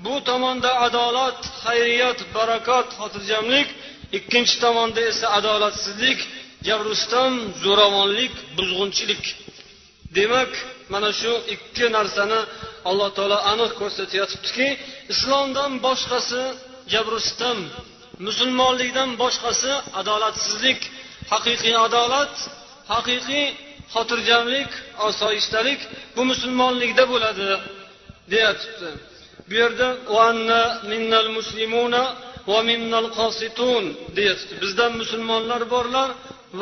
Bu 0.05 0.13
tomonda 0.29 0.71
adolat 0.87 1.39
xayriyat 1.63 2.19
barakot 2.35 2.87
xotirjamlik. 2.99 3.69
Ikkinchi 4.17 4.55
tomonda 4.63 5.01
esa 5.11 5.27
adolatsizlik 5.37 6.19
jabrustam 6.67 7.33
zo'ravonlik 7.63 8.33
buzg'unchilik. 8.57 9.23
Demak 10.17 10.51
mana 10.93 11.11
shu 11.19 11.33
ikki 11.55 11.85
narsani 11.97 12.39
alloh 12.89 13.09
taolo 13.17 13.37
aniq 13.51 13.71
ko'rsatayotibdiki 13.81 14.67
islomdan 15.13 15.71
boshqasi 15.85 16.41
jabrustam 16.93 17.57
musulmonlikdan 18.27 19.09
boshqasi 19.21 19.71
adolatsizlik. 19.99 20.79
Haqiqiy 21.33 21.75
adolat 21.85 22.35
haqiqiy 22.93 23.45
xotirjamlik 23.93 24.71
osoyishtalik 25.09 25.81
bu 26.15 26.21
musulmonlikda 26.31 27.03
bo'ladi 27.11 27.49
deyatibdi 28.31 28.89
bu 29.47 29.53
yerda 29.61 29.87
deyapti 34.17 34.53
bizdan 34.63 34.91
musulmonlar 35.01 35.61
borlar 35.73 36.09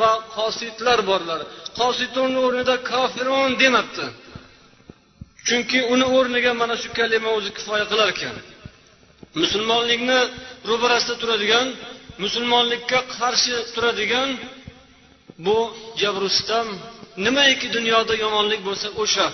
va 0.00 0.12
qositlar 0.36 0.98
borlar. 1.10 1.40
Qositunni 1.80 2.38
o'rnida 2.46 2.74
kofirun 2.90 3.50
demabdi. 3.62 4.04
Chunki 5.46 5.78
uni 5.92 6.06
o'rniga 6.16 6.52
mana 6.60 6.74
shu 6.82 6.88
kalima 6.98 7.30
o'zi 7.38 7.50
kifoya 7.56 7.84
qilar 7.90 8.08
ekan 8.14 8.36
musulmonlikni 9.42 10.20
ro'barasida 10.70 11.14
turadigan 11.22 11.66
musulmonlikka 12.24 12.98
qarshi 13.16 13.54
turadigan 13.74 14.28
bu 15.46 15.58
jabrustam 16.00 16.66
nimaiki 17.26 17.66
dunyoda 17.76 18.14
yomonlik 18.24 18.60
bo'lsa 18.68 18.88
o'sha. 19.02 19.26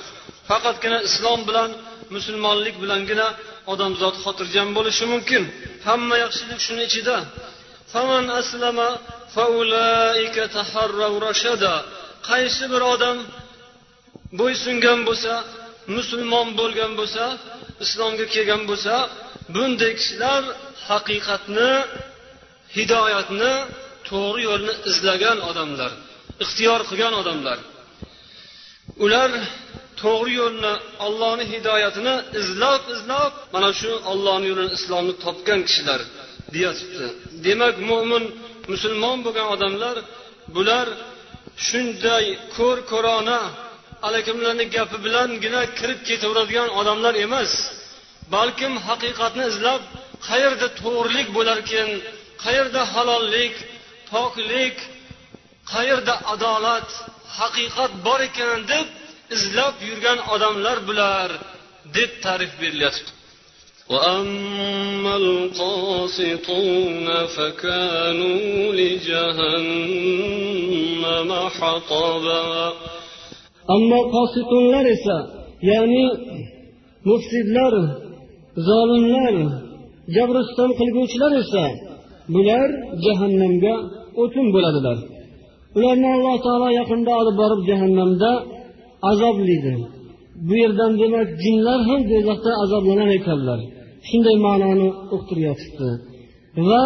Faqatgina 0.48 0.98
islom 1.08 1.40
bilan 1.48 1.70
musulmonlik 2.14 2.76
bilangina 2.82 3.26
odamzod 3.72 4.14
xotirjam 4.24 4.68
bo'lishi 4.76 5.04
mumkin. 5.12 5.42
Hamma 5.86 6.16
yaxshilik 6.24 6.60
shuni 6.66 6.82
ichida. 6.88 7.16
Qaysi 12.30 12.64
bir 12.72 12.82
odam 12.94 13.16
bo'ysungan 14.40 14.98
bo'lsa 15.08 15.32
musulmon 15.96 16.48
bo'lgan 16.60 16.92
bo'lsa 17.00 17.24
islomga 17.84 18.26
kelgan 18.34 18.62
bo'lsa 18.70 18.94
bunday 19.54 19.92
kishilar 19.98 20.42
haqiqatni 20.88 21.70
hidoyatni 22.76 23.52
to'g'ri 24.08 24.40
yo'lni 24.48 24.74
izlagan 24.90 25.38
odamlar 25.50 25.92
ixtiyor 26.44 26.80
qilgan 26.88 27.14
odamlar. 27.20 27.58
Ular 29.04 29.30
to'g'ri 30.02 30.32
yo'lni 30.40 30.72
ollohni 31.06 31.44
hidoyatini 31.52 32.14
izlab 32.40 32.82
izlab 32.94 33.32
mana 33.54 33.70
shu 33.80 33.90
ollohni 34.12 34.46
yo'lini 34.50 34.70
islomni 34.78 35.14
topgan 35.24 35.60
kishilar 35.68 36.00
deyatibdi 36.54 37.06
demak 37.46 37.76
mo'min 37.90 38.24
musulmon 38.72 39.18
bo'lgan 39.26 39.46
odamlar 39.54 39.96
bular 40.56 40.86
shunday 41.66 42.24
ko'r 42.56 42.78
ko'rona 42.92 43.40
allakimlarni 44.06 44.64
gapi 44.76 44.96
bilangina 45.06 45.62
kirib 45.78 46.00
ketaveradigan 46.08 46.68
odamlar 46.80 47.14
emas. 47.26 47.52
Balkim 48.34 48.72
haqiqatni 48.88 49.44
izlab 49.52 49.82
qayerda 50.28 50.66
to'g'rilik 50.80 51.28
bo'larkan 51.36 51.88
qayerda 52.44 52.82
halollik 52.94 53.54
poklik 54.12 54.76
qayerda 55.72 56.14
adolat 56.32 56.88
haqiqat 57.38 57.92
bor 58.06 58.20
ekan 58.28 58.60
deb 58.72 58.86
izlab 59.35 59.75
yurgan 59.89 60.19
odamlar 60.33 60.77
bular 60.87 61.29
deb 61.95 62.11
ta'rif 62.25 62.53
berilyapti 62.61 63.11
وأما 63.93 65.13
القاسطون 65.23 67.07
فكانوا 67.35 68.73
لجهنم 68.79 70.29
حطبا 71.57 72.73
أما 73.75 73.99
قاسطونlar 74.13 74.85
esa 74.95 75.17
ya'ni 75.69 76.05
mufsidlar 77.09 77.73
zolimlar 78.67 79.35
jabriston 80.15 80.69
qilguvchilar 80.79 81.33
esa 81.43 81.63
bular 82.35 82.69
jahannamga 83.05 83.75
o'tin 84.21 84.45
bo'ladilar 84.55 84.97
ularni 85.77 86.07
alloh 86.15 86.35
taolo 86.45 86.67
yaqinda 86.79 87.11
olib 87.21 87.35
borib 87.41 87.61
jahannamda 87.69 88.31
azoblaydi 89.10 89.74
bu 90.48 90.54
yerdan 90.62 90.92
demak 91.02 91.28
jinlar 91.44 91.80
ham 91.88 92.00
do'zaxda 92.10 92.52
azoblanar 92.62 93.10
ekanlar. 93.18 93.60
Shunday 94.08 94.36
ma'noni 94.46 94.88
uqtiryotibdi 95.14 95.88
va 96.68 96.82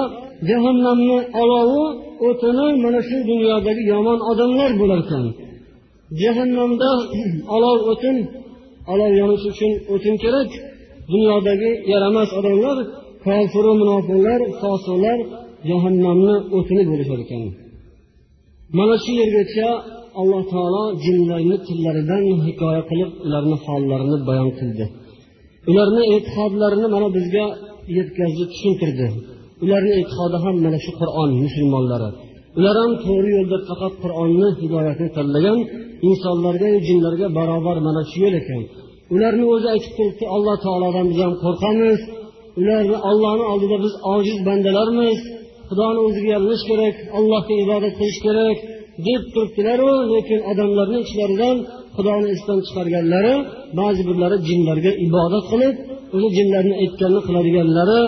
jahannamni 0.49 1.19
olovi 1.43 1.85
o'tini 2.29 2.69
mana 2.85 3.01
shu 3.09 3.17
dunyodagi 3.31 3.83
yomon 3.93 4.19
odamlar 4.31 4.71
bo'larkan. 4.81 5.25
Jahannamda 6.23 6.91
olov 7.57 7.79
o'tin 7.93 8.17
olov 8.93 9.13
yonish 9.21 9.45
uchun 9.51 9.73
o'tin 9.95 10.15
kerak. 10.25 10.51
Dunyodagi 11.13 11.71
yaramas 11.93 12.31
odamlar 12.39 12.77
kofiru 13.25 13.73
munofiqlar 13.81 14.41
fosiqlar 14.61 15.19
jahannamni 15.71 16.37
o'tini 16.57 16.83
bo'lishar 16.91 17.19
ekan. 17.25 17.43
Mana 18.79 18.97
shu 19.05 19.13
yergacha 19.21 19.69
alloh 20.21 20.43
taolo 20.53 20.85
jinlarni 21.05 21.57
tillaridan 21.67 22.25
hikoya 22.47 22.83
qilib 22.91 23.11
ularni 23.27 23.57
hollarini 23.67 24.19
bayon 24.29 24.51
qildi. 24.59 24.85
Ularni 25.71 26.03
e'tiqodlarini 26.15 26.89
mana 26.95 27.09
bizga 27.17 27.45
yetkazib 27.97 28.49
tushuntirdi. 28.53 29.07
Ularni 29.65 29.93
e'tiqodi 30.01 30.39
ham 30.45 30.57
mana 30.65 30.79
shu 30.85 30.93
qur'on 31.01 31.31
musulmonlari. 31.45 32.09
Ular 32.59 32.77
ham 32.83 32.93
to'g'ri 33.05 33.31
yo'lda 33.37 33.59
faqat 33.69 33.95
qur'onni 34.03 34.49
hidoyatni 34.61 35.09
tanlagan 35.17 35.59
insonlarga 36.09 36.69
jinlarga 36.89 37.27
barobar 37.39 37.77
mana 37.87 38.03
shu 38.11 38.17
yo'l 38.25 38.35
ekan. 38.43 38.63
Ularni 39.15 39.45
o'zi 39.55 39.69
aytib 39.75 39.93
turibdi 39.97 40.25
alloh 40.35 40.57
taolodan 40.65 41.07
biz 41.11 41.19
ham 41.25 41.35
qo'rqamiz. 41.45 42.01
Ularni 42.61 42.97
ollohni 43.11 43.45
oldida 43.53 43.77
biz 43.85 43.95
ojiz 44.15 44.39
bandalarmiz. 44.49 45.19
Xudoni 45.69 46.01
o'ziga 46.07 46.31
yalinish 46.37 46.65
kerak 46.71 46.97
allohga 47.19 47.55
ibodat 47.65 47.95
qilish 47.99 48.21
kerak. 48.27 48.59
Deb 49.07 49.23
turibdilaru 49.35 49.91
lekin 50.13 50.41
odamlarni 50.51 50.99
ichlaridan 51.05 51.57
xudoni 51.97 52.29
esdan 52.35 52.59
chiqarganlari 52.67 53.35
ba'zi 53.79 54.03
birlari 54.09 54.37
jinlarga 54.49 54.93
ibodat 55.07 55.45
qilib 55.53 55.75
o'sha 56.15 56.29
jinlarni 56.39 56.75
aytganini 56.83 57.21
qiladiganlari 57.27 58.01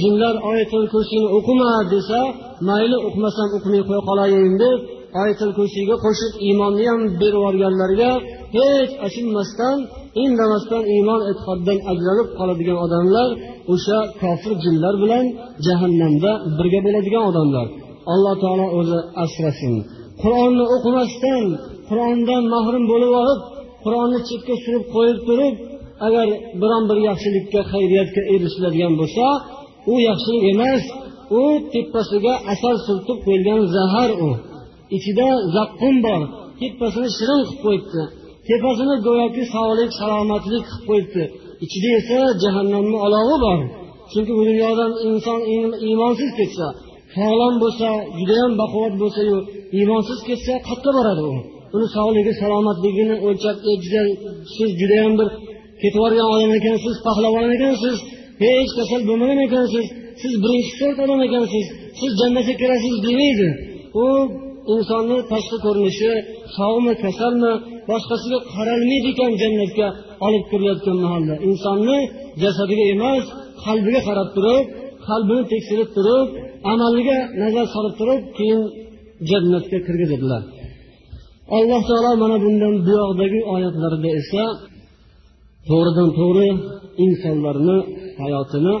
jinlar 0.00 0.34
oyatul 0.50 0.86
kursiyni 0.92 1.28
o'qima 1.36 1.70
desa 1.94 2.20
mayli 2.68 2.96
o'qimasam 3.08 3.48
o'qimay 3.56 3.82
qo'ya 3.88 4.02
qolayin 4.08 4.54
deb 4.64 4.78
oyatul 5.20 5.52
kursiyga 5.58 5.96
qo'shib 6.04 6.32
iymonni 6.46 6.84
ham 6.90 7.00
berib 7.20 7.36
yuborganlarga 7.38 8.10
hech 8.56 8.92
achinmasdan 9.06 9.76
indamasdan 10.24 10.82
iymon 10.94 11.20
e'tiqoddan 11.30 11.78
ajralib 11.92 12.28
qoladigan 12.38 12.78
odamlar 12.86 13.28
o'sha 13.74 13.98
kofir 14.20 14.52
jinlar 14.64 14.94
bilan 15.02 15.24
jahannamda 15.66 16.30
birga 16.58 16.80
bo'ladigan 16.86 17.24
odamlar. 17.30 17.66
Alloh 18.12 18.34
taolo 18.42 18.66
o'zi 18.78 18.98
asrasin. 19.24 19.74
Qur'onni 20.22 20.64
o'qimasdan 20.74 21.44
qur'ondan 21.88 22.42
mahrum 22.54 22.84
bo'lib 22.92 23.12
olib 23.22 23.40
qur'onni 23.84 24.18
chetga 24.28 24.54
surib 24.64 24.84
qo'yib 24.94 25.18
turib 25.28 25.54
agar 26.06 26.26
biron 26.62 26.84
bir 26.90 26.98
yaxshilikka 27.08 27.60
xayriyatga 27.72 28.22
erishiladigan 28.34 28.92
bo'lsa 29.00 29.24
u 29.92 29.94
yaxshilik 30.08 30.44
emas 30.54 30.82
u 31.40 31.42
tepasiga 31.72 32.34
asal 32.52 32.74
surtib 32.86 33.18
qo'yilgan 33.24 33.60
zahar 33.76 34.10
u. 34.28 34.30
Ichida 34.96 35.28
zaqqum 35.56 35.96
bor 36.06 36.20
tepasini 36.60 37.08
shirin 37.18 37.40
qilib 37.48 37.60
qo'yibdi. 37.64 38.02
Tepasini 38.48 38.96
go'yoki 39.06 39.42
sog'lik 39.54 39.90
salomatlik 40.00 40.64
qilib 40.70 40.84
qo'yibdi. 40.88 41.24
Ichida 41.64 41.90
esa 42.00 42.18
jahannamni 42.42 42.98
olovi 43.06 43.36
bor. 43.46 43.60
Chunki 44.12 44.32
bu 44.38 44.42
dunyodan 44.50 44.92
inson 45.08 45.40
iymonsiz 45.86 46.30
ketsa 46.38 46.66
sog'lom 47.16 47.54
bo'lsa 47.62 47.88
judayam 48.18 48.52
baquvvat 48.62 48.94
bo'lsayu 49.02 49.36
iymonsiz 49.78 50.18
ketsa 50.28 50.54
qayerga 50.68 50.90
boradi 50.98 51.22
u? 51.32 51.34
Uni 51.76 51.86
sog'ligi 51.96 52.32
salomatligini 52.42 53.16
o'lchab 53.26 53.56
e, 53.70 53.72
siz 54.56 54.70
judayam 54.80 55.12
bir 55.20 55.28
ketib 55.82 55.96
yuborgan 55.98 56.28
odam 56.34 56.52
ekansiz 56.60 56.94
pahlavon 57.06 57.48
ekansiz 57.56 57.96
hech 58.44 58.70
kasal 58.78 59.00
bo'lmagan 59.08 59.40
ekansiz 59.48 59.86
siz 60.22 60.32
birinchi 60.42 60.72
sort 60.80 60.98
odam 61.04 61.20
ekansiz 61.28 61.64
siz 62.00 62.10
jannatga 62.20 62.54
kirasiz 62.62 62.94
demaydi. 63.06 63.48
U 64.04 64.06
insonni 64.74 65.18
tashqi 65.32 65.56
ko'rinishi 65.64 66.10
sog'mi 66.56 66.92
kasalmi 67.04 67.52
boshqasiga 67.90 68.38
qaralmaydi 68.54 69.08
ekan 69.14 69.32
jannatga 69.42 69.88
olib 70.26 70.44
kirilayotgan 70.50 70.98
mahalda. 71.04 71.34
Insonni 71.48 71.98
jasadiga 72.42 72.84
emas 72.94 73.24
qalbiga 73.64 74.00
qarab 74.08 74.28
turib 74.36 74.64
qalbini 75.07 75.43
tekshirib 75.51 75.89
turib 75.97 76.27
amaliga 76.71 77.17
nazar 77.41 77.65
solib 77.75 77.93
turib 77.99 78.21
keyin 78.37 78.61
jannatga 79.29 79.77
kirgizadilar 79.87 80.41
alloh 81.57 81.81
taolo 81.89 82.11
mana 82.23 82.37
bundan 82.43 82.73
buyoqdagi 82.87 83.39
oyatlarida 83.53 84.09
esa 84.21 84.43
to'g'ridan 85.67 86.09
to'g'ri 86.19 86.49
insonlarni 87.05 87.77
hayotini 88.21 88.75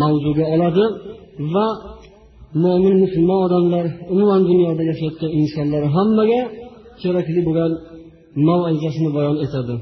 mavzuga 0.00 0.44
oladi 0.54 0.84
va 1.52 1.66
mo'min 2.62 2.94
musulmon 3.04 3.40
odamlar 3.46 3.84
umuman 4.12 4.40
dunyoda 4.50 4.82
yashayotgan 4.90 5.30
insonlar 5.40 5.82
hammaga 5.96 6.40
kerakli 7.00 7.40
bo'lgan 7.46 7.72
mavizasini 8.46 9.10
bayon 9.16 9.38
etadi 9.46 9.76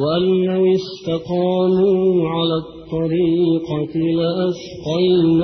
وأن 0.00 0.24
لو 0.50 0.64
استقاموا 0.80 2.28
على 2.34 2.56
الطريقة 2.89 3.93
لأسقيناهم 4.19 5.43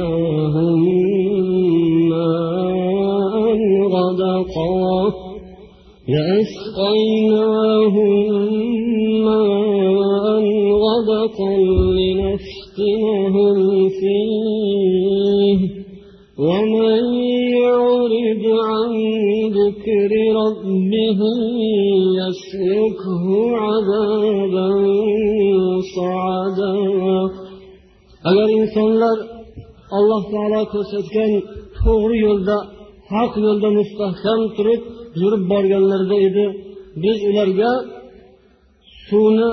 ماء 2.10 3.36
غدقا 3.88 4.74
لأسقيناهم 6.08 7.30
ماء 9.26 10.44
غدقا 10.86 11.54
لنفتنهم 11.98 13.58
فيه. 13.90 15.60
ومن 16.49 17.03
يعرض 17.61 18.45
عن 18.71 18.91
ذكر 19.61 20.11
ربه 20.41 21.21
يسلكه 22.21 23.25
عذابا 23.65 24.69
صعدا 25.97 26.73
agar 28.29 28.49
insonlar 28.61 29.17
alloh 29.99 30.23
taolo 30.33 30.61
ko'rsatgan 30.73 31.33
to'g'ri 31.79 32.17
yo'lda 32.27 32.57
haq 33.15 33.33
yo'lda 33.47 33.69
mustahkam 33.79 34.41
turib 34.57 34.83
yurib 35.23 35.43
borganlarida 35.53 36.17
edi 36.29 36.45
biz 37.03 37.19
ularga 37.31 37.73
suvni 39.07 39.51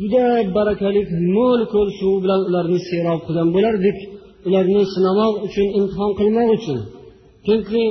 juda 0.00 0.24
barakali 0.56 1.00
mo'l 1.36 1.60
ko'l 1.74 1.88
suvi 1.98 2.18
bilan 2.24 2.40
ularni 2.48 2.78
serob 2.88 3.20
qilgan 3.26 3.48
bo'lardik 3.56 3.98
Ularni 4.47 4.81
sinamoq 4.93 5.33
uchun 5.47 5.67
imtihon 5.79 6.11
qilmoq 6.19 6.49
uchun. 6.57 6.79
Chunki 7.45 7.83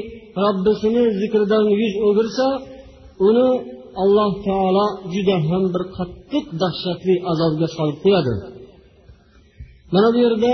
robbisini 0.42 1.04
zikridan 1.20 1.64
yuz 1.80 1.94
o'girsa 2.06 2.46
uni 3.28 3.48
alloh 4.02 4.32
taolo 4.46 4.86
juda 5.12 5.36
ham 5.48 5.64
bir 5.74 5.82
qattiq 5.96 6.44
dahshatli 6.62 7.14
azobga 7.30 7.66
solib 7.76 7.98
qo'yadi. 8.04 8.34
Mana 9.94 10.08
bu 10.14 10.18
yerda 10.24 10.52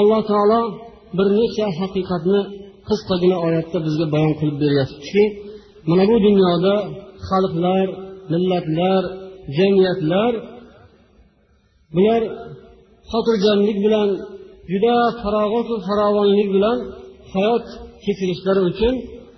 alloh 0.00 0.20
taolo 0.30 0.60
bir 1.16 1.26
necha 1.38 1.66
haqiqatni 1.78 2.40
qisqagina 2.88 3.36
oyatda 3.46 3.78
bizga 3.86 4.06
bayon 4.14 4.34
qilib 4.40 4.56
beryaptiki 4.64 5.24
mana 5.88 6.04
bu 6.10 6.16
dunyoda 6.26 6.74
xalqlar 7.28 7.86
millatlar 8.32 9.02
jamiyatlar 9.56 10.32
bular 11.94 12.22
xotirjamlik 13.10 13.78
bilan 13.84 14.08
juda 14.70 14.94
farog'atu 15.22 15.74
farovonlik 15.86 16.48
bilan 16.56 16.78
hayot 17.32 17.66
kechirishlari 18.04 18.62
uchun 18.70 18.94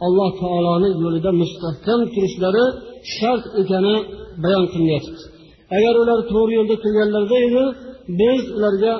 alloh 0.06 0.30
taoloni 0.42 0.88
yo'lida 1.02 1.30
mustahkam 1.42 2.00
turishlari 2.14 2.64
shart 3.14 3.44
ekani 3.62 3.96
bayon 4.42 4.64
qilinyapti. 4.72 5.22
Agar 5.76 5.94
ular 6.02 6.20
to'g'ri 6.32 6.52
yo'lda 6.58 6.76
turganlarida 6.84 7.36
edi 7.46 7.64
biz 8.20 8.42
ularga 8.56 8.92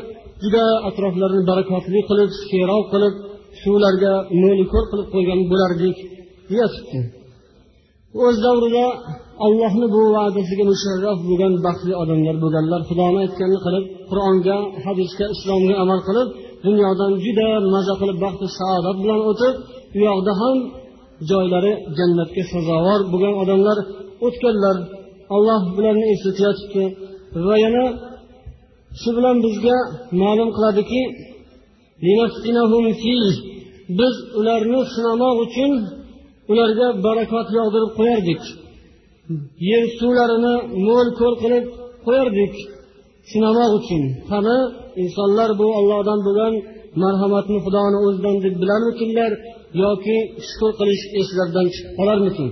juda 0.43 0.65
atroflarini 0.89 1.45
barakotli 1.51 2.01
qilib 2.09 2.31
serob 2.49 2.85
qilib 2.93 3.15
suvlarga 3.63 4.13
mo'liko'r 4.43 4.85
qilib 4.91 5.09
qo'ygan 5.15 5.41
bo'lardik 5.51 5.97
deyapti. 6.51 6.99
O'z 8.25 8.37
davrida 8.47 8.87
allohni 9.47 9.87
bu 9.95 10.03
va'dasiga 10.17 10.65
musharraf 10.71 11.19
bo'lgan 11.29 11.53
baxtli 11.67 11.95
odamlar 12.03 12.37
bo'lganlar 12.45 12.81
xudoni 12.89 13.19
aytganini 13.25 13.61
qilib 13.67 13.85
qur'onga 14.11 14.57
hadisga 14.85 15.25
islomga 15.35 15.75
amal 15.85 16.01
qilib 16.09 16.29
dunyodan 16.67 17.13
juda 17.25 17.49
maza 17.75 17.95
qilib 18.01 18.19
baxtu 18.25 18.47
saodat 18.59 18.97
bilan 19.03 19.21
o'tib 19.31 19.55
u 19.97 19.99
yoqda 20.09 20.33
ham 20.41 20.57
joylari 21.31 21.73
jannatga 21.99 22.43
sazovor 22.53 23.01
bo'lgan 23.13 23.35
odamlar 23.43 23.79
o'tganlar. 24.27 24.77
Alloh 25.37 25.63
bularni 25.77 26.07
eslatyotibdi 26.15 26.85
va 27.47 27.57
yana 27.65 27.85
shu 29.01 29.11
bilan 29.17 29.37
bizga 29.45 29.77
ma'lum 30.23 30.49
qiladiki 30.57 31.03
biz 33.99 34.15
ularni 34.39 34.81
sinamoq 34.95 35.37
uchun 35.47 35.73
ularga 36.51 36.87
barakot 37.07 37.49
yog'dirib 37.59 37.93
qo'yardik. 37.99 38.43
Yer 39.71 39.85
suvlarini 39.99 40.55
mo'l 40.87 41.09
ko'l 41.21 41.35
qilib 41.43 41.65
qo'yardik 42.07 42.55
sinamoq 43.31 43.73
uchun. 43.81 44.03
Qani 44.31 44.57
insonlar 45.03 45.51
bu 45.61 45.67
ollohdan 45.79 46.19
bo'lgan 46.27 46.55
marhamatni 47.03 47.59
xudoni 47.65 47.99
o'zidan 48.07 48.37
deb 48.45 48.55
bilarmikinlar 48.63 49.31
yoki 49.83 50.17
shukur 50.49 50.71
qilish 50.81 51.05
eslaridan 51.21 51.67
chiqib 51.75 51.93
qolarmikin? 51.99 52.49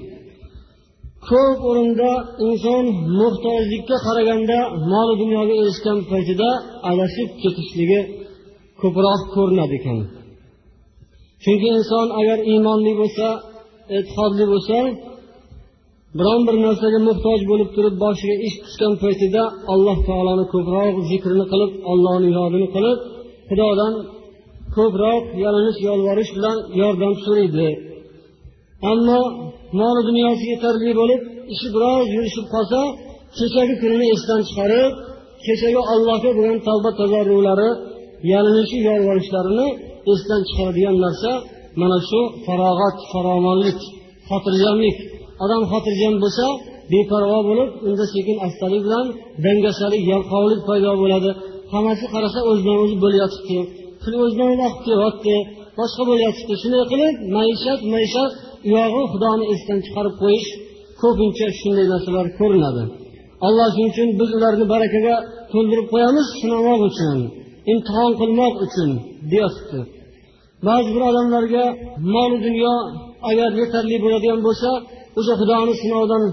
Ko'p 1.28 1.58
o'rinda 1.70 2.10
inson 2.46 2.84
muhtojlikka 3.20 3.96
qaraganda 4.06 4.58
mol 4.92 5.08
dunyoga 5.22 5.54
erishgan 5.62 5.98
paytida 6.10 6.48
adashib 6.90 7.28
ketishligi 7.42 8.00
ko'proq 8.80 9.20
ko'rinadi 9.34 9.74
ekan. 9.80 9.98
Chunki 11.44 11.68
inson 11.78 12.06
agar 12.20 12.38
iymonli 12.52 12.92
bo'lsa 13.00 13.26
e'tiqodli 13.96 14.44
bo'lsa 14.52 14.76
biron 16.18 16.40
bir 16.48 16.56
narsaga 16.66 17.00
muhtoj 17.08 17.40
bo'lib 17.50 17.68
turib 17.76 17.94
boshiga 18.04 18.36
ish 18.46 18.56
tushgan 18.64 18.92
paytida 19.02 19.42
alloh 19.72 19.98
taoloni 20.08 20.44
ko'proq 20.54 20.94
zikrini 21.10 21.44
qilib 21.52 21.72
ollohni 21.92 22.28
yodini 22.38 22.68
qilib 22.74 22.98
xudodan 23.48 23.92
ko'proq 24.76 25.22
yalinish 25.44 25.78
yolvorish 25.88 26.30
bilan 26.36 26.56
yordam 26.80 27.12
so'raydi. 27.24 27.68
Ammo 28.92 29.20
moli 29.80 30.02
dunyosi 30.08 30.44
yetarli 30.52 30.90
bo'lib 31.00 31.20
ishi 31.54 31.68
biroz 31.74 32.06
yurishib 32.16 32.46
qolsa 32.54 32.80
kechagi 33.38 33.74
kunini 33.82 34.06
esdan 34.14 34.40
chiqarib 34.48 34.92
kechagi 35.46 35.80
allohga 35.92 36.30
bo'lgan 36.36 36.58
tavba 36.68 36.90
tazarrulari 37.00 37.70
yalinishi 38.32 38.78
yolvorishlarini 38.88 39.68
esdan 40.12 40.40
chiqaradigan 40.48 40.96
narsa 41.04 41.30
mana 41.80 41.98
shu 42.08 42.20
farog'at 42.46 42.96
faromonlik 43.12 43.78
xotirjamlik. 44.28 44.96
Odam 45.44 45.62
xotirjam 45.72 46.14
bo'lsa 46.22 46.44
beparvo 46.92 47.38
bo'lib 47.48 47.70
unda 47.88 48.04
sekin 48.14 48.36
astalik 48.46 48.82
bilan 48.86 49.06
dangasalik 49.44 50.02
yalqovlik 50.12 50.60
paydo 50.68 50.92
bo'ladi. 51.02 51.30
Hammasi 51.72 52.04
qarasa 52.14 52.40
o'zidan 52.50 52.76
o'zi 52.84 52.96
bo'layotibdi 53.04 53.58
pul 54.02 54.14
o'zidan 54.24 54.48
o'zi 54.52 54.62
oqib 54.68 54.82
kelyapti 54.88 55.34
boshqa 55.78 56.02
bo'layotibdi 56.10 56.54
shunday 56.62 56.84
qilib 56.92 57.14
maishat 57.36 57.80
maishat 57.94 58.32
uyog'i 58.68 59.02
xudoni 59.12 59.44
esdan 59.54 59.78
chiqarib 59.86 60.14
qo'yish 60.22 60.48
ko'pincha 61.02 61.46
shunday 61.60 61.86
narsalar 61.92 62.26
ko'rinadi. 62.38 62.82
Alloh 63.46 63.66
shuning 63.72 63.90
uchun 63.94 64.08
biz 64.20 64.30
ularni 64.38 64.66
barakaga 64.74 65.14
to'ldirib 65.52 65.86
qo'yamiz 65.92 66.26
sinamoq 66.40 66.80
uchun 66.90 67.18
imtihon 67.72 68.12
qilmoq 68.20 68.54
uchun 68.66 68.90
deyapti. 69.32 69.78
Ba'zi 70.68 70.88
bir 70.94 71.02
odamlarga 71.10 71.64
moli 72.14 72.38
dunyo 72.46 72.74
agar 73.30 73.50
yetarli 73.60 73.96
bo'ladigan 74.04 74.40
bo'lsa 74.46 74.70
o'sha 75.18 75.34
xudoni 75.40 75.74
sinovdan 75.82 76.24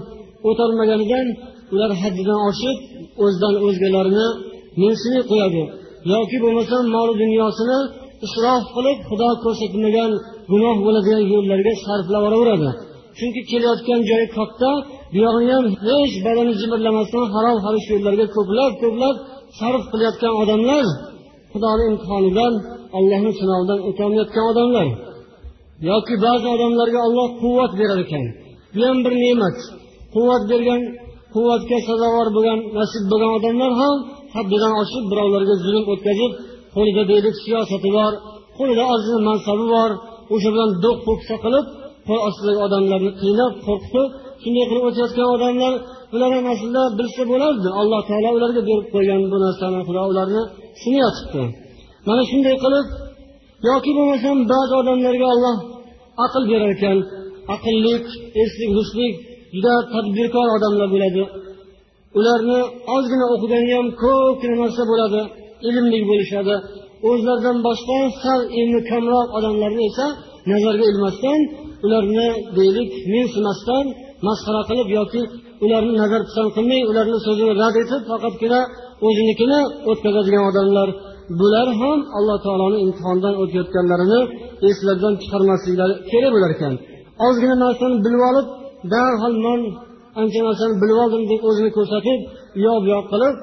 o'tolmaganidan 0.48 1.26
ular 1.74 1.90
haddidan 2.02 2.38
oshib 2.48 2.76
o'zidan 3.24 3.54
o'zgalarini 3.66 4.28
mensimay 4.82 5.22
qo'yadi. 5.30 5.62
Yoki 6.12 6.36
bo'lmasam 6.44 6.82
moli 6.96 7.14
dunyosini 7.22 7.78
isrof 8.26 8.62
qilib 8.74 8.98
xudo 9.08 9.28
ko'rsatmagan 9.44 10.10
gunoh 10.52 10.76
bo'ladigan 10.86 11.22
yo'llarga 11.32 11.72
sarflab 11.84 12.22
yuboraveradi. 12.26 12.70
Chunki 13.18 13.40
kelayotgan 13.50 14.00
joyi 14.10 14.26
katta 14.36 14.70
buyog'ini 15.14 15.52
ham 15.56 15.66
hech 15.86 16.14
badani 16.26 16.52
jimirlamasdan 16.60 17.24
harom 17.34 17.58
xarish 17.64 17.86
yo'llarga 17.92 18.26
ko'plab 18.36 18.72
ko'plab 18.82 19.16
sarf 19.58 19.82
qilayotgan 19.92 20.34
odamlar 20.42 20.84
xudoni 21.54 21.84
imtihonidan 21.90 22.52
allohni 22.98 23.32
sinovidan 23.40 23.78
o'tolmayotgan 23.88 24.44
odamlar. 24.52 24.86
Yoki 25.90 26.14
ba'zi 26.26 26.46
odamlarga 26.54 27.00
olloh 27.06 27.28
quvvat 27.42 27.72
berar 27.80 27.98
ekan. 28.06 28.24
Bu 28.74 28.80
ham 28.88 28.98
bir 29.04 29.14
ne'mat. 29.24 29.56
Quvvat 30.14 30.42
bergan 30.52 30.80
quvvatga 31.34 31.78
sazovor 31.88 32.28
bo'lgan 32.36 32.60
nasib 32.78 33.04
bo'lgan 33.10 33.32
odamlar 33.38 33.72
ham 33.82 33.96
haddidan 34.36 34.72
oshib 34.82 35.04
birovlarga 35.10 35.54
zulm 35.64 35.84
o'tkazib 35.92 36.32
qo'lida 36.74 37.02
deylik 37.10 37.36
siyosati 37.44 37.88
bor 37.98 38.12
qo'lida 38.58 38.84
ozgina 38.94 39.20
mansabi 39.30 39.64
bor 39.74 39.90
o'sha 40.34 40.48
bilan 40.54 40.70
do'q 40.84 40.98
po'pisa 41.06 41.36
qilib 41.44 41.66
qo'l 42.06 42.20
ostidagi 42.28 42.60
odamlarni 42.66 43.12
qiynab 43.22 43.52
qo'rqitib 43.66 44.08
shunday 44.42 44.64
qilib 44.70 44.84
o'tayotgan 44.88 45.28
odamlar 45.36 45.72
ular 46.14 46.30
ham 46.36 46.46
aslida 46.54 46.82
bilsa 46.98 47.22
bo'lardi. 47.32 47.68
Alloh 47.80 48.00
taolo 48.08 48.30
ularga 48.38 48.62
berib 48.68 48.86
qo'ygan 48.94 49.20
bu 49.32 49.36
narsani 49.44 49.80
xudo 49.88 50.02
ularni 50.12 50.42
sinayotibdi 50.82 51.42
mana 52.08 52.22
shunday 52.30 52.56
qilib 52.64 52.86
yoki 53.68 53.90
bo'lmasam 53.98 54.36
ba'zi 54.52 54.74
odamlarga 54.82 55.26
olloh 55.34 55.56
aql 56.24 56.42
berar 56.50 56.70
ekan 56.76 56.98
aqllik 57.54 58.04
eslik 58.42 58.70
hushlik 58.78 59.14
juda 59.54 59.74
tadbirkor 59.92 60.48
odamlar 60.56 60.88
bo'ladi. 60.94 61.22
Ularni 62.18 62.60
ozgina 62.96 63.26
o'qigani 63.34 63.72
ham 63.78 63.88
ko'pgina 64.02 64.56
narsa 64.62 64.82
bo'ladi 64.90 65.20
ilmli 65.68 66.00
bo'lishadi. 66.10 66.54
O'zlaridan 67.10 67.58
boshqa 67.66 67.98
sal 68.22 68.40
ilmi 68.60 68.80
kamroq 68.90 69.28
odamlarni 69.38 69.82
esa 69.90 70.06
nazarga 70.50 70.84
ilmasdan 70.92 71.40
ularni 71.84 72.28
deylik 72.58 72.90
mensimasdan 73.14 73.84
masxara 74.26 74.62
qilib 74.68 74.88
yoki 74.98 75.20
ularni 75.64 75.94
nazar 76.02 76.22
pisand 76.28 76.50
qilmay 76.56 76.82
ularni 76.90 77.18
so'zini 77.26 77.52
rad 77.62 77.74
etib 77.82 78.02
faqatgina 78.10 78.60
o'zinikini 79.06 79.60
o'tkazadigan 79.90 80.44
odamlar 80.50 80.88
bular 81.40 81.68
ham 81.80 81.98
alloh 82.18 82.38
taoloni 82.46 82.78
imtihondan 82.84 83.34
o'tayotganlarini 83.42 84.20
eslaridan 84.68 85.14
chiqarmasliklari 85.22 85.94
kerak 86.10 86.30
bo'lar 86.36 86.50
ekan. 86.56 86.74
Ozgina 87.26 87.56
narsani 87.64 87.96
bilib 88.04 88.22
olib 88.30 88.46
darhol 88.92 89.34
man 89.46 89.60
ancha 90.20 90.40
narsani 90.48 90.74
bilib 90.82 90.98
oldim 91.04 91.22
deb 91.32 91.40
o'zini 91.48 91.70
ko'rsatib 91.76 92.20
u 92.56 92.58
yoq 92.66 92.78
bu 92.82 92.88
yoq 92.94 93.06
qilib 93.12 93.34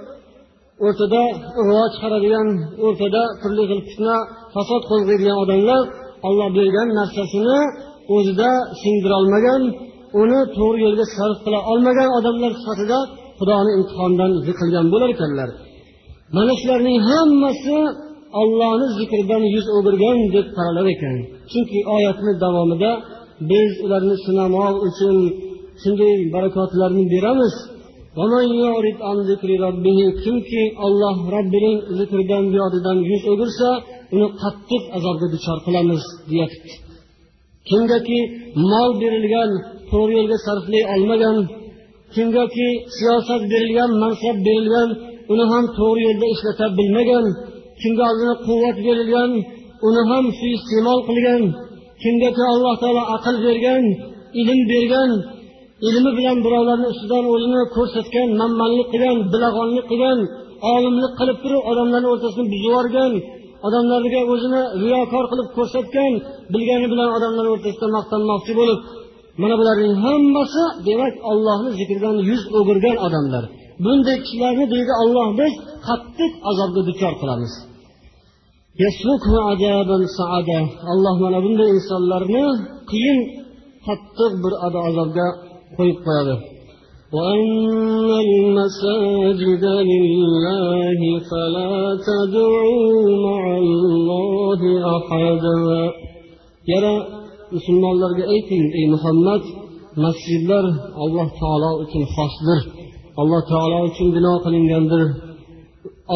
o'rtada 0.86 1.22
ig'vo 1.62 1.84
chiqaradigan 1.94 2.48
o'rtada 2.86 3.22
turli 3.42 3.64
xil 3.70 3.82
fitna 3.88 4.16
fasod 4.54 4.82
qo'zg'aydigan 4.90 5.38
odamlar 5.44 5.82
olloh 6.28 6.50
bergan 6.58 6.88
narsasini 7.00 7.60
o'zida 8.16 8.50
singdirolmagan 8.82 9.62
uni 10.22 10.40
to'g'ri 10.58 10.80
yo'lga 10.86 11.06
sarf 11.16 11.38
qila 11.46 11.60
olmagan 11.72 12.10
odamlar 12.18 12.52
sifatida 12.60 13.00
xudoni 13.40 13.72
imtihondan 13.78 14.32
yiqilgan 14.48 14.86
bo'lar 14.94 15.10
ekanlar. 15.16 15.50
Mana 16.36 16.54
shularning 16.62 16.98
hammasi 17.10 17.78
ollohni 18.42 18.88
zikridan 19.00 19.44
yuz 19.56 19.66
o'girgan 19.78 20.18
deb 20.36 20.48
qaralar 20.56 20.88
ekan. 20.96 21.16
Chunki 21.52 21.80
oyatni 21.96 22.34
davomida 22.44 22.92
biz 23.52 23.72
ularni 23.86 24.16
sinamoq 24.26 24.76
uchun 24.88 25.18
shunday 25.82 26.14
barakotlarni 26.36 27.04
beramiz. 27.14 27.56
Kimki 30.24 30.64
olloh 30.86 31.18
robbining 31.36 31.78
zikridan 31.98 32.46
yodidan 32.60 32.98
yuz 33.12 33.24
o'girsa 33.32 33.70
uni 34.16 34.28
qattiq 34.42 34.84
azobga 34.98 35.28
duchor 35.34 35.58
qilamiz 35.66 36.04
deyapti. 36.32 36.72
Kimgaki 37.70 38.20
mol 38.72 38.92
berilgan 39.02 39.52
to'g'ri 39.90 40.14
yo'lga 40.20 40.38
sarflay 40.46 40.84
olmagan 40.94 41.38
kimgaki 42.16 42.68
siyosat 42.98 43.42
berilgan 43.52 43.92
mansab 44.04 44.38
berilgan 44.48 44.90
uni 45.32 45.46
ham 45.52 45.66
to'g'ri 45.78 46.02
yo'lda 46.08 46.28
ishlata 46.36 46.66
bilmagan 46.78 47.26
kimga 47.82 48.04
alloh 48.12 48.36
quvvat 48.48 48.78
berilgan 48.88 49.32
uni 49.88 50.02
ham 50.10 50.26
suiiste'mol 50.40 51.00
qilgan 51.10 51.42
kimgaki 52.02 52.44
alloh 52.54 52.74
taolo 52.82 53.04
aql 53.16 53.36
bergan 53.46 53.84
ilm 54.42 54.60
bergan 54.72 55.12
ilmi 55.88 56.12
bilan 56.18 56.38
birovlarni 56.46 56.88
ustidan 56.94 57.26
o'zini 57.34 57.62
ko'rsatgan 57.76 58.30
manmanlik 58.42 58.88
qilgan 58.94 59.18
bilag'onlik 59.34 59.86
qilgan 59.92 60.20
olimlik 60.74 61.14
qilib 61.20 61.38
turib 61.44 61.62
odamlarni 61.72 62.08
o'rtasini 62.14 62.46
buzib 62.52 62.64
yuborgan 62.66 63.12
odamlarga 63.68 64.22
o'zini 64.34 64.62
riyokor 64.84 65.26
qilib 65.32 65.50
ko'rsatgan 65.58 66.14
bilgani 66.54 66.88
bilan 66.94 67.10
odamlar 67.18 67.46
o'rtasida 67.54 67.88
maqtanmoqchi 67.98 68.54
bo'lib 68.60 68.80
mana 69.42 69.56
bularning 69.60 69.94
hammasi 70.06 70.64
demak 70.88 71.16
ollohni 71.32 71.70
zikridan 71.80 72.16
yuz 72.30 72.42
o'girgan 72.58 72.98
odamlar. 73.08 73.44
Bunday 73.86 74.18
kishilarni 74.24 74.66
deydi 74.74 74.94
olloh 75.04 75.28
biz 75.40 75.54
qattiq 75.88 76.32
azobga 76.50 76.82
duchor 76.90 77.14
qilamiz. 77.22 77.54
Alloh 80.94 81.16
mana 81.26 81.40
bunday 81.46 81.70
insonlarni 81.78 82.46
qiyin 82.92 83.20
qattiq 83.88 84.32
bir 84.44 84.54
azobga 84.88 85.28
qo'yib 85.78 86.00
qo'yadi. 86.06 86.34
وأن 87.17 88.11
المساجد 88.27 89.65
لله 89.91 91.01
فلا 91.31 91.75
تدعوا 92.09 93.05
مع 93.27 93.43
الله 93.59 94.61
أحدا 94.97 95.93
yana 96.73 96.95
musulmonlarga 97.55 98.25
ayting 98.35 98.65
ey 98.79 98.87
muhammad 98.95 99.43
masjidlar 100.05 100.65
alloh 101.03 101.29
taolo 101.41 101.71
uchun 101.83 102.05
xosdir 102.15 102.61
alloh 103.21 103.43
taolo 103.53 103.79
uchun 103.89 104.09
bino 104.17 104.33
qilingandir 104.45 105.05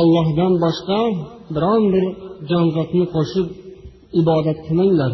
ollohdan 0.01 0.53
boshqa 0.65 1.01
biron 1.55 1.83
bir 1.93 2.05
jonzotni 2.51 3.05
qo'shib 3.15 3.47
ibodat 4.21 4.59
qilmanglar 4.67 5.13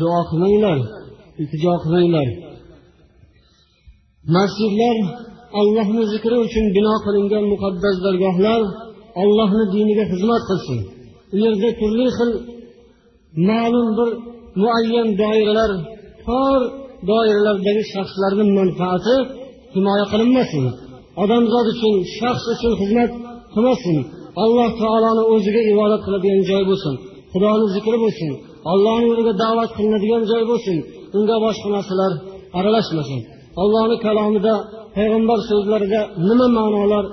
duo 0.00 0.20
qilmanglar 0.30 0.78
iltijo 1.40 1.72
qilmanglar 1.82 2.28
Masjidlar 4.33 4.97
allohni 5.59 6.03
zikri 6.13 6.37
uchun 6.45 6.65
bino 6.77 6.95
qilingan 7.05 7.43
muqaddas 7.53 7.95
dargohlar 8.05 8.61
allohni 9.21 9.65
diniga 9.75 10.05
xizmat 10.11 10.41
qilsin. 10.49 10.79
U 11.33 11.35
yerda 11.43 11.69
turli 11.79 12.07
xil 12.17 12.31
ma'lum 13.49 13.87
bir 13.97 14.09
muayyan 14.61 15.07
doiralar 15.21 15.71
tor 16.25 16.59
doiralardagi 17.09 17.83
shaxslarni 17.93 18.45
manfaati 18.59 19.15
himoya 19.75 20.05
qilinmasin. 20.11 20.63
Odamzod 21.23 21.67
uchun 21.73 21.95
shaxs 22.17 22.45
uchun 22.55 22.73
xizmat 22.81 23.11
qilmasin. 23.53 23.97
Alloh 24.43 24.69
taoloni 24.81 25.23
o'ziga 25.33 25.61
ibodat 25.73 26.01
qiladigan 26.05 26.41
joy 26.49 26.63
bo'lsin. 26.69 26.93
Xudoni 27.33 27.67
zikri 27.75 27.97
bo'lsin. 28.03 28.31
Ollohni 28.71 29.05
yo'liga 29.11 29.33
da'vat 29.43 29.69
qilinadigan 29.77 30.23
joy 30.31 30.43
bo'lsin. 30.51 30.77
Unga 31.17 31.35
boshqa 31.45 31.67
narsalar 31.75 32.11
aralashmasin. 32.57 33.19
Allohni 33.61 33.97
kalomida 34.05 34.53
payg'ambar 34.95 35.39
so'zlarida 35.49 36.01
nima 36.27 36.47
ma'nolar 36.57 37.05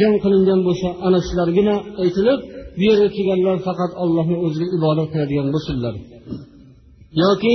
jam 0.00 0.14
qilingan 0.22 0.60
bo'lsa 0.66 0.88
ana 1.06 1.18
shulargina 1.28 1.76
aytilib 2.02 2.40
bu 2.78 2.82
yerga 2.88 3.08
kelganlar 3.16 3.56
faqat 3.66 3.92
allohni 4.02 4.36
o'ziga 4.44 4.66
ibodat 4.76 5.08
qiladigan 5.12 5.48
bo'lsinlar. 5.54 5.94
Yoki 7.22 7.54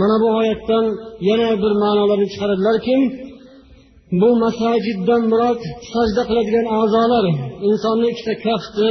mana 0.00 0.16
bu 0.22 0.28
oyatdan 0.40 0.84
yana 1.28 1.48
bir 1.62 1.72
ma'nolarni 1.82 2.26
chiqaradilarki 2.32 2.96
bu 4.20 4.28
masajiddan 4.44 5.22
murod 5.30 5.60
sajda 5.92 6.22
qiladigan 6.28 6.66
a'zolar 6.80 7.24
insonni 7.68 8.06
ikkita 8.12 8.34
kafti 8.46 8.88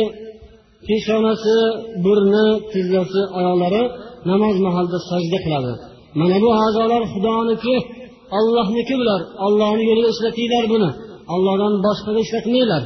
peshonasi 0.88 1.58
burni 2.04 2.48
tizzasi 2.72 3.22
oyoqlari 3.38 3.84
namoz 4.30 4.56
mahalida 4.66 5.00
sajda 5.10 5.38
qiladi. 5.46 5.74
Mana 6.20 6.38
bu 6.44 6.50
a'zolar 6.66 7.02
xudoniki 7.14 7.76
ollohniki 8.38 8.96
bular? 9.02 9.22
Ollohni 9.46 9.84
yo'lida 9.90 10.10
ishlatinglar 10.16 10.66
buni. 10.74 10.90
Ollohdan 11.34 11.74
boshqaga 11.86 12.20
ishlatmanglar 12.26 12.84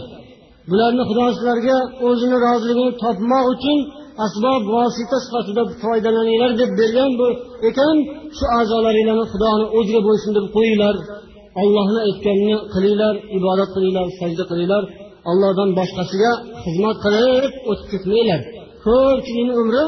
bularni 0.70 1.04
xudo 1.10 1.26
sizlarga 1.36 1.78
o'zini 2.08 2.38
roziligini 2.46 2.94
topmoq 3.04 3.46
uchun 3.54 3.78
asbob 4.26 4.62
vosita 4.76 5.18
sifatida 5.26 5.64
foydalaninglar 5.84 6.52
deb 6.62 6.72
bergan 6.80 7.12
bu 7.20 7.28
ekan. 7.70 7.96
Shu 8.38 8.46
a'zolaringlarni 8.60 9.26
xudoni 9.34 9.66
o'ziga 9.78 10.02
bo'ysundirib 10.08 10.52
qo'yinglar. 10.58 10.96
Ollohni 11.62 12.00
aytganini 12.08 12.58
qilinglar 12.74 13.16
ibodat 13.38 13.70
qilinglar 13.76 14.06
sajda 14.20 14.44
qilinglar. 14.52 14.84
Ollohdan 15.32 15.70
boshqasiga 15.80 16.32
xizmat 16.64 16.98
qilib 17.06 17.52
o'tib 17.70 17.88
ketmanglar. 17.94 18.40
Ko'pchilikni 18.86 19.54
umri 19.62 19.84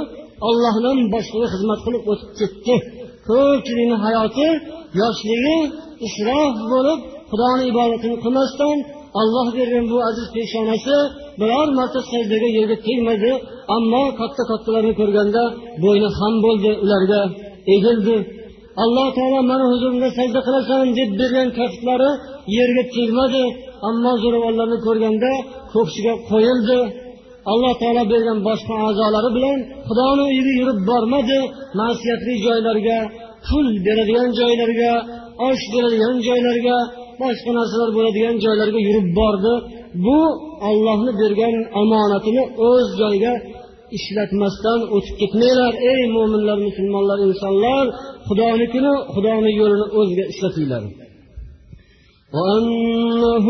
ollohdan 0.50 0.98
boshqaga 1.14 1.48
xizmat 1.54 1.80
qilib 1.86 2.04
o'tib 2.12 2.32
ketdi. 2.40 2.76
Ko'pchilikni 3.30 3.98
hayoti 4.06 4.48
yoshligi 5.00 5.58
isrof 6.08 6.54
bo'lib 6.72 7.00
xudoni 7.30 7.64
ibodatini 7.72 8.18
qilmasdan 8.24 8.78
olloh 9.20 9.48
bergan 9.58 9.86
bu 9.92 9.98
aziz 10.10 10.28
peshonasi 10.36 10.96
biror 11.40 11.68
marta 11.78 12.00
sajdaga 12.12 12.50
yerga 12.58 12.78
tegmadi 12.88 13.32
ammo 13.76 14.04
katta 14.20 14.44
kattalarni 14.52 14.94
ko'rganda 15.00 15.44
bo'yni 15.84 16.10
ham 16.20 16.34
bo'ldi 16.46 16.72
ularga. 16.84 17.22
Egildi. 17.76 18.18
Alloh 18.84 19.08
taolo 19.18 19.40
mani 19.52 19.66
huzurimda 19.72 20.10
sajda 20.18 20.40
qilasan 20.48 20.86
deb 21.00 21.10
bergan 21.22 21.50
kaftlari 21.60 22.10
yerga 22.58 22.84
tegmadi 22.96 23.44
ammo 23.90 24.12
zo'ravonlarni 24.24 24.78
ko'rganda 24.88 25.32
ko'ksiga 25.74 26.14
qo'yildi. 26.30 26.80
Alloh 27.52 27.74
taolo 27.82 28.04
bergan 28.14 28.40
boshqa 28.48 28.76
a'zolari 28.88 29.30
bilan 29.38 29.60
xudoni 29.88 30.24
uyiga 30.30 30.54
yurib 30.60 30.80
bormadi 30.90 31.40
ma'siyatli 31.80 32.34
joylarga 32.46 32.98
pul 33.47 33.67
beradigan 33.87 34.29
joylarga 34.41 34.93
osh 35.49 35.65
beradigan 35.75 36.17
joylarga 36.29 36.77
boshqa 37.21 37.51
narsalar 37.59 37.91
bo'ladigan 37.97 38.37
joylarga 38.45 38.81
yurib 38.89 39.09
bordi 39.19 39.55
bu 40.07 40.21
ollohni 40.69 41.13
bergan 41.23 41.55
omonatini 41.83 42.45
o'z 42.71 42.89
joyiga 43.01 43.33
ishlatmasdan 43.99 44.81
o'tib 44.97 45.15
ketmanglar 45.21 45.73
ey 45.93 46.01
mo'minlar 46.17 46.59
musulmonlar 46.69 47.19
insonlar 47.29 47.85
xudonikini 48.29 48.95
xudoni 49.15 49.51
yo'lini 49.61 49.87
o'ziga 49.99 50.25
ishlatinglar 50.33 50.85
وأنه 52.39 53.47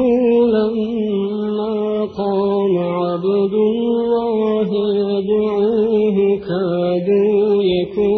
لما 0.57 1.77
قام 2.21 2.75
عبد 2.79 3.55
الله 3.71 4.69
يدعوه 5.03 6.19
كادوا 6.49 7.63
يكونون 7.75 8.18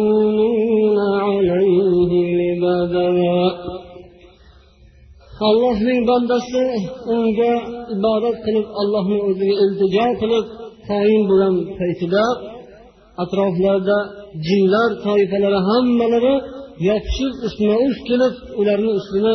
allohning 5.48 6.00
bandasi 6.10 6.64
unga 7.14 7.52
ibodat 7.94 8.36
qilib 8.44 8.66
allohni 8.80 9.18
o'ziga 9.28 9.54
iltijo 9.64 10.06
qilib 10.20 10.46
tayin 10.88 11.22
bo'lgan 11.28 11.54
paytida 11.78 12.24
atroflarida 13.22 13.98
jinlar 14.46 14.90
toifalari 15.04 15.60
hammalari 15.68 16.34
yopishib 16.88 17.32
ustma 17.46 17.74
ust 17.86 18.00
kelib 18.08 18.34
ularni 18.60 18.90
ustini 19.00 19.34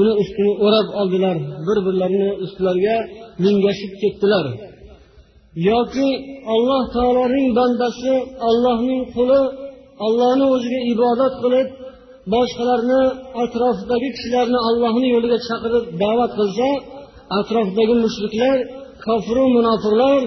uni 0.00 0.12
ustini 0.22 0.52
o'rab 0.64 0.88
oldilar. 1.00 1.36
Bir 1.66 1.78
birlarini 1.86 2.30
ustlariga 2.44 2.96
mingashib 3.44 3.92
ketdilar. 4.02 4.46
Yoki 5.70 6.08
alloh 6.54 6.82
taoloning 6.96 7.48
bandasi 7.58 8.14
allohning 8.48 9.02
quli 9.16 9.40
allohni 10.06 10.46
o'ziga 10.54 10.80
ibodat 10.92 11.34
qilib 11.42 11.68
boshqalarni 12.32 13.02
atrofidagi 13.42 14.08
kishilarni 14.16 14.58
allohni 14.68 15.08
yo'liga 15.14 15.38
chaqirib 15.48 15.84
da'vat 16.02 16.32
qilsa 16.38 16.68
atrofdagi 17.38 17.94
mushriklar 18.04 18.56
kofiru 19.06 19.44
munofiqlar 19.56 20.20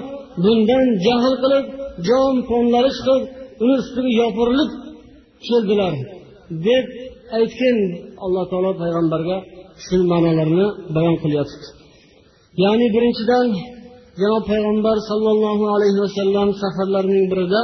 bundan 0.44 0.86
jahl 1.06 1.34
qilib 1.42 1.64
jon 2.08 2.34
ponlari 2.48 2.90
chiqib 2.96 3.22
uni 3.62 3.74
ustiga 3.82 4.10
yopirilib 4.20 4.70
keldilar 5.46 5.94
deb 6.66 6.86
aytgan 7.38 7.76
alloh 8.24 8.44
taolo 8.50 8.70
payg'ambarga 8.82 9.36
shu 9.84 9.96
ma'nolarni 10.12 10.66
bayon 10.96 11.16
qilyapti 11.22 11.66
ya'ni 12.62 12.86
birinchidan 12.94 13.46
janob 14.20 14.44
payg'ambar 14.50 14.96
sollallohu 15.10 15.64
alayhi 15.76 15.98
vasallam 16.04 16.48
safarlarning 16.62 17.24
birida 17.32 17.62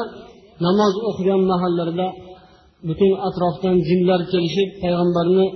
namoz 0.67 0.95
o'qigan 1.09 1.41
mahallarida 1.51 2.07
butun 2.89 3.11
atrofdan 3.29 3.77
jinlar 3.89 4.21
kelishib 4.33 4.69
payg'ambarni 4.83 5.47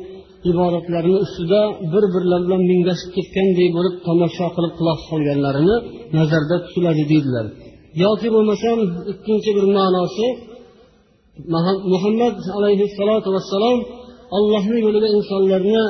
ibodatlarini 0.51 1.19
ustida 1.25 1.61
bir 1.93 2.05
birlari 2.15 2.45
bilan 2.47 2.63
mingashib 2.71 3.11
ketgandek 3.17 3.71
bo'lib 3.77 3.95
tomosha 4.07 4.47
qilib 4.57 4.73
quloq 4.79 4.99
solganlarini 5.11 5.77
nazarda 6.19 6.57
tutiladi 6.65 7.05
deydilar. 7.13 7.47
Yoki 8.05 8.29
bo'lmasam 8.35 8.79
ikkinchi 9.13 9.51
bir 9.57 9.67
ma'nosi 9.79 10.27
muhammad 11.93 12.37
alayhissalotu 12.59 13.29
vassalom 13.37 13.79
allohni 14.37 14.79
yo'liga 14.87 15.09
insonlarni 15.19 15.83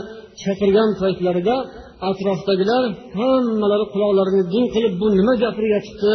chaqirgan 0.43 0.91
paytlarida 1.01 1.57
atrofdagilar 2.11 2.83
hammalari 3.19 3.87
quloqlarini 3.95 4.43
din 4.55 4.65
qilib 4.75 4.95
bu 5.01 5.07
nima 5.19 5.35
gapiryapti 5.45 6.15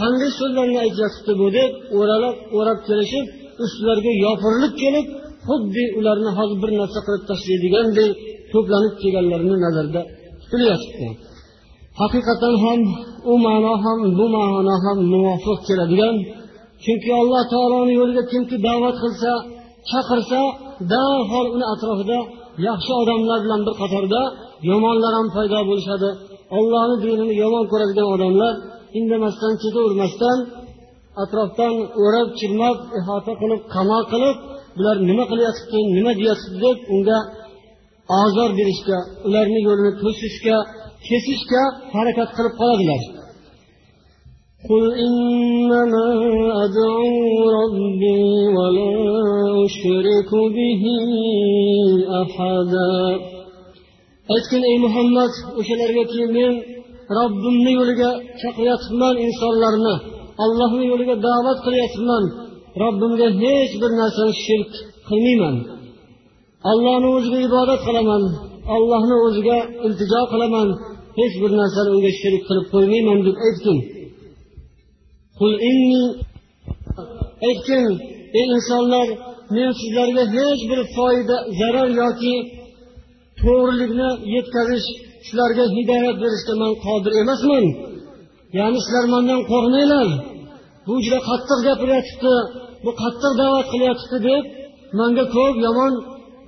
qanday 0.00 0.30
so'zlarni 0.40 0.78
aytyapti 0.86 1.32
bu 1.40 1.46
deb 1.58 1.70
o'ralab 1.98 2.36
o'rab 2.58 2.78
kelishib 2.88 3.26
ustlariga 3.66 4.12
yopirilib 4.24 4.74
kelib 4.82 5.06
xuddi 5.46 5.84
ularni 5.98 6.30
hozir 6.38 6.58
bir 6.62 6.70
narsa 6.80 6.98
qilib 7.06 7.24
tashlaydigandek 7.30 8.10
to'planib 8.52 8.94
kelganlarini 9.02 9.56
nazarda 9.64 10.00
tutilyapti 10.40 11.06
haqiqatan 12.00 12.54
ham 12.64 12.80
u 13.32 13.34
ma'no 13.46 13.74
ham 13.84 13.98
bu 14.18 14.26
ma'no 14.36 14.74
ham 14.84 14.98
muvofiq 15.12 15.58
keladigan 15.68 16.16
chunki 16.84 17.10
alloh 17.20 17.42
taoloni 17.52 17.92
yo'liga 18.00 18.22
kimki 18.32 18.56
da'vat 18.66 18.96
qilsa 19.02 19.32
chaqirsa 19.90 20.40
darhol 20.92 21.46
uni 21.56 21.66
atrofida 21.74 22.18
yaxshi 22.68 22.92
odamlar 23.02 23.38
bilan 23.44 23.60
bir 23.66 23.74
qatorda 23.82 24.20
yomonlar 24.70 25.12
ham 25.18 25.28
paydo 25.36 25.58
bo'lishadi. 25.70 26.08
Ollohni 26.58 26.96
dinini 27.04 27.34
yomon 27.42 27.64
ko'radigan 27.72 28.08
odamlar 28.14 28.54
indamasdan 28.98 29.54
ketavermasdan 29.62 30.38
atrofdan 31.23 31.73
o'rab 32.03 32.29
chirmab 32.39 32.77
ihota 32.99 33.33
qilib 33.41 33.61
qamoq 33.75 34.05
qilib 34.13 34.37
bular 34.77 34.97
nima 35.09 35.23
qilyapti 35.31 35.79
nima 35.97 36.11
deyapti 36.19 36.49
deb 36.63 36.77
unga 36.93 37.19
ozor 38.21 38.49
berishga 38.59 38.97
ularni 39.27 39.59
yo'lini 39.67 39.91
to'sishga 40.01 40.57
kesishga 41.07 41.63
harakat 41.93 42.29
qilib 42.37 42.55
qoladilar 42.61 43.03
قل 44.69 44.85
إنما 45.05 46.07
أدعو 46.65 47.09
ربي 47.59 48.23
ولا 48.57 48.89
أشرك 49.65 50.31
به 50.55 50.83
أحدا 52.21 52.91
aytgin 54.35 54.63
ey 54.71 54.77
muhammad 54.85 55.33
o'shalargaki 55.59 56.21
men 56.37 56.53
robbimni 57.17 57.71
yo'liga 57.79 58.11
chaqiryapman 58.41 59.15
insonlarni 59.25 59.95
Ollohni 60.44 60.84
yo'liga 60.92 61.16
da'vat 61.28 61.58
qilyapman. 61.66 62.24
Robbimga 62.82 63.28
hech 63.42 63.72
bir 63.82 63.90
narsani 64.00 64.34
shirk 64.44 64.72
qilmayman. 65.08 65.56
Ollohni 66.70 67.08
o'ziga 67.16 67.38
ibodat 67.48 67.80
qilaman. 67.86 68.22
Ollohni 68.76 69.16
o'ziga 69.26 69.58
iltijo 69.86 70.22
qilaman. 70.32 70.68
Hech 71.18 71.34
bir 71.42 71.50
narsani 71.60 71.90
unga 71.96 72.10
shirik 72.20 72.42
qilib 72.48 72.66
qo'ymayman 72.74 73.18
deb 73.26 73.36
aytgin 73.46 73.78
aytgin 77.48 77.84
ey 78.38 78.46
insonlar 78.56 79.08
men 79.54 79.70
sizlarga 79.80 80.24
hech 80.36 80.62
bir 80.70 80.80
foyda 80.96 81.36
zarar 81.60 81.88
yoki 82.02 82.34
to'g'rilikni 83.40 84.10
yetkazish 84.34 84.86
sizlarga 85.26 85.64
hidoyat 85.76 86.16
berishga 86.22 86.54
man 86.62 86.72
qodir 86.84 87.12
emasman. 87.22 87.64
Ya'ni 88.58 88.78
sizlar 88.84 89.04
mandan 89.14 89.40
qo'rqmanglar 89.50 90.08
bu 90.86 90.94
juda 91.04 91.18
qattiq 91.28 91.60
gapiryotibdi 91.68 92.34
bu 92.84 92.90
qattiq 93.02 93.32
da'vat 93.40 93.66
qilyotibdi 93.72 94.18
deb 94.28 94.44
manga 94.98 95.24
ko'p 95.36 95.54
yomon 95.66 95.92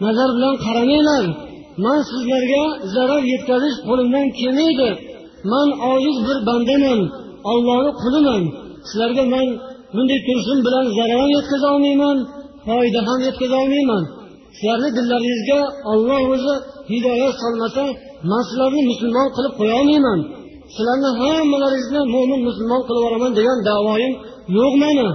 nazar 0.04 0.30
bilan 0.36 0.54
qaramanglar 0.64 1.24
man 1.84 2.00
sizlarga 2.10 2.62
zarar 2.94 3.22
yetkazish 3.32 3.76
qo'limdan 3.88 4.26
kelmaydi 4.38 4.90
man 5.52 5.68
ojiz 5.92 6.16
bir 6.26 6.38
bandaman 6.48 7.00
ollohni 7.52 7.92
quliman 8.02 8.42
sizlarga 8.88 9.24
man 9.34 9.46
bunday 9.94 10.20
turishim 10.26 10.58
bilan 10.66 10.86
zarar 10.98 11.18
ham 11.22 11.30
yetkaza 11.36 11.68
olmayman 11.76 12.18
foyda 12.66 13.00
ham 13.08 13.18
yetkaza 13.26 13.56
olmayman. 13.62 14.02
Sizlarni 14.56 14.90
dillaringizga 14.96 15.60
olloh 15.92 16.22
o'zi 16.34 16.54
hidoyat 16.92 17.34
solmasa 17.42 17.82
man 18.30 18.42
sizlarni 18.48 18.82
musulmon 18.90 19.28
qilib 19.36 19.52
qo'ya 19.58 19.74
olmayman. 19.80 20.20
sizlarni 20.75 21.09
hammalaringizni 21.21 22.01
mo'min 22.15 22.39
musulmon 22.47 22.81
qilib 22.87 23.01
yuboraman 23.01 23.31
degan 23.39 23.59
davoyim 23.69 24.13
yo'q 24.57 24.73
mani 24.83 25.07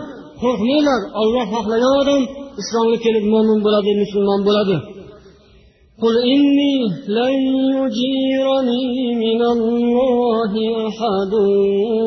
qo'rqmanglar 0.42 1.00
olloh 1.20 1.44
xohlagan 1.54 1.94
odam 2.02 2.22
islomga 2.60 2.96
kelib 3.04 3.24
mo'min 3.34 3.58
bo'ladi 3.66 3.90
musulmon 4.02 4.40
bo'ladi 4.48 4.78
قل 6.02 6.14
إني 6.34 6.76
لن 7.18 7.36
يجيرني 7.78 8.84
من 9.24 9.42
الله 9.54 10.52
أحد 10.88 11.32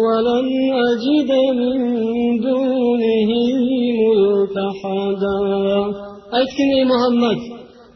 ولن 0.06 0.48
أجد 0.90 1.32
من 1.60 1.80
دونه 2.46 3.30
ملتحدا 4.00 5.38
aytgin 6.40 6.70
ey 6.78 6.84
muhammad 6.94 7.40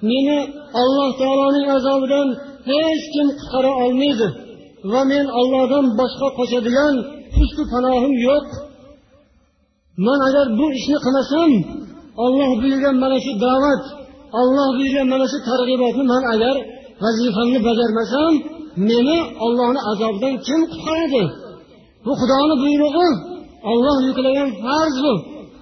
meni 0.10 0.40
alloh 0.82 1.10
taoloning 1.22 1.68
azobidan 1.78 2.28
hech 2.72 3.04
kim 3.14 3.28
qutqara 3.38 3.72
olmaydi 3.84 4.28
va 4.93 5.03
men 5.13 5.27
ollohdan 5.41 5.85
boshqa 6.01 6.29
qochadigan 6.39 6.95
ustu 7.43 7.63
panohim 7.73 8.15
yo'q. 8.29 8.47
Man 10.07 10.21
agar 10.29 10.47
bu 10.59 10.67
ishni 10.79 10.99
qilmasam 11.05 11.51
olloh 12.25 12.51
buyurgan 12.63 12.97
mana 13.03 13.19
shu 13.25 13.33
da'vat 13.45 13.83
olloh 14.41 14.69
buyurgan 14.79 15.07
mana 15.13 15.27
shu 15.33 15.39
targ'ibotni 15.49 16.05
man 16.13 16.23
agar 16.35 16.57
vazifamni 17.03 17.61
bajarmasam 17.69 18.33
meni 18.89 19.19
ollohni 19.45 19.81
azobidan 19.91 20.35
kim 20.47 20.61
qutqaradi? 20.71 21.25
Bu 22.05 22.13
xudoni 22.21 22.55
buyrug'i 22.63 23.09
olloh 23.71 23.97
yuklagan 24.09 24.49
farz 24.63 24.97
bu. 25.05 25.15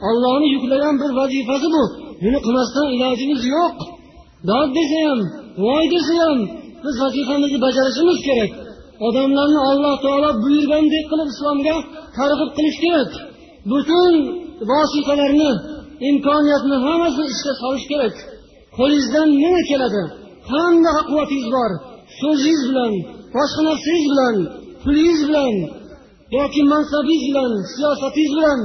Ollohni 0.09 0.49
yuklagan 0.55 0.95
bir 1.03 1.11
vazifasi 1.21 1.69
bu. 1.77 1.83
Buni 2.23 2.39
qilmasdan 2.47 2.87
ilojimiz 2.95 3.43
yo'q. 3.55 3.75
Dod 4.49 4.69
desa 4.77 4.99
ham 5.07 5.21
voy 5.65 5.85
desa 5.95 6.15
ham 6.23 6.39
biz 6.85 6.95
vazifamizni 7.03 7.59
bajarishimiz 7.67 8.19
kerak. 8.27 8.51
Odamlarni 9.07 9.61
alloh 9.71 9.95
taolo 10.05 10.31
buyurgandek 10.45 11.05
qilib 11.11 11.29
islomga 11.35 11.75
targ'ib 12.19 12.51
qilish 12.57 12.79
kerak. 12.85 13.11
Butun 13.71 14.13
vositalarni 14.71 15.51
imkoniyatni 16.09 16.77
hammasini 16.87 17.27
ishga 17.35 17.53
solish 17.63 17.87
kerak. 17.93 18.15
Qo'lingizdan 18.77 19.29
nima 19.43 19.61
keladi? 19.71 20.03
Qanaqa 20.51 21.03
quvvatingiz 21.09 21.49
bor? 21.57 21.71
So'zingiz 22.21 22.63
bilan 22.69 22.93
boshqa 23.35 23.63
narsangiz 23.69 24.07
bilan 24.13 24.37
pulingiz 24.83 25.21
bilan 25.29 25.55
yoki 26.37 26.63
mansabingiz 26.73 27.23
bilan 27.31 27.51
siyosatingiz 27.75 28.33
bilan 28.39 28.61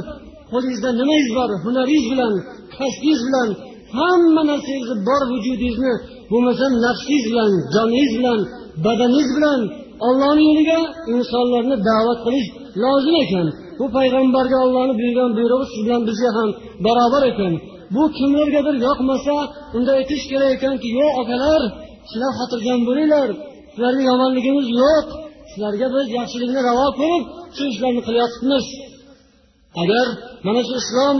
qo'lingizda 0.51 0.89
nimangiz 0.99 1.29
bor? 1.37 1.49
Hunaringiz 1.63 2.05
bilan 2.11 2.33
kasbingiz 2.77 3.21
bilan 3.27 3.49
hamma 3.97 4.41
narsangizni 4.51 4.95
bor 5.07 5.21
vujudingizni 5.31 5.93
bo'lmasam 6.31 6.71
nafsingiz 6.85 7.25
bilan 7.31 7.51
joningiz 7.73 8.11
bilan 8.17 8.39
badaningiz 8.85 9.29
bilan 9.37 9.61
ollohni 10.07 10.43
yo'liga 10.49 10.79
insonlarni 11.13 11.75
da'vat 11.89 12.19
qilish 12.25 12.47
lozim 12.83 13.15
ekan. 13.23 13.47
Bu 13.79 13.85
payg'ambarga 13.97 14.57
ollohni 14.65 14.93
buyurgan 14.99 15.31
buyrug'i 15.37 15.65
siz 15.71 15.81
bilan 15.85 16.01
bizga 16.09 16.29
ham 16.37 16.49
barobar 16.85 17.23
ekan. 17.31 17.53
Bu 17.95 18.03
kimlargadir 18.17 18.75
yoqmasa 18.87 19.35
unda 19.75 19.91
aytish 19.99 20.23
kerak 20.31 20.51
ekanki 20.57 20.89
yo'q 20.99 21.13
akalar 21.21 21.61
sizlar 22.09 22.31
xotirjam 22.39 22.79
bo'linglar. 22.87 23.29
Sizlarga 23.73 24.03
yomonligimiz 24.11 24.67
yo'q. 24.81 25.05
Sizlarga 25.51 25.87
biz 25.95 26.07
yaxshilikni 26.19 26.59
ravo 26.67 26.87
ko'rib 26.99 27.23
shu 27.55 27.63
ishlarni 27.71 28.01
qilyotibmiz 28.07 28.65
agar 29.83 30.07
mana 30.45 30.61
shu 30.67 30.75
islom 30.83 31.17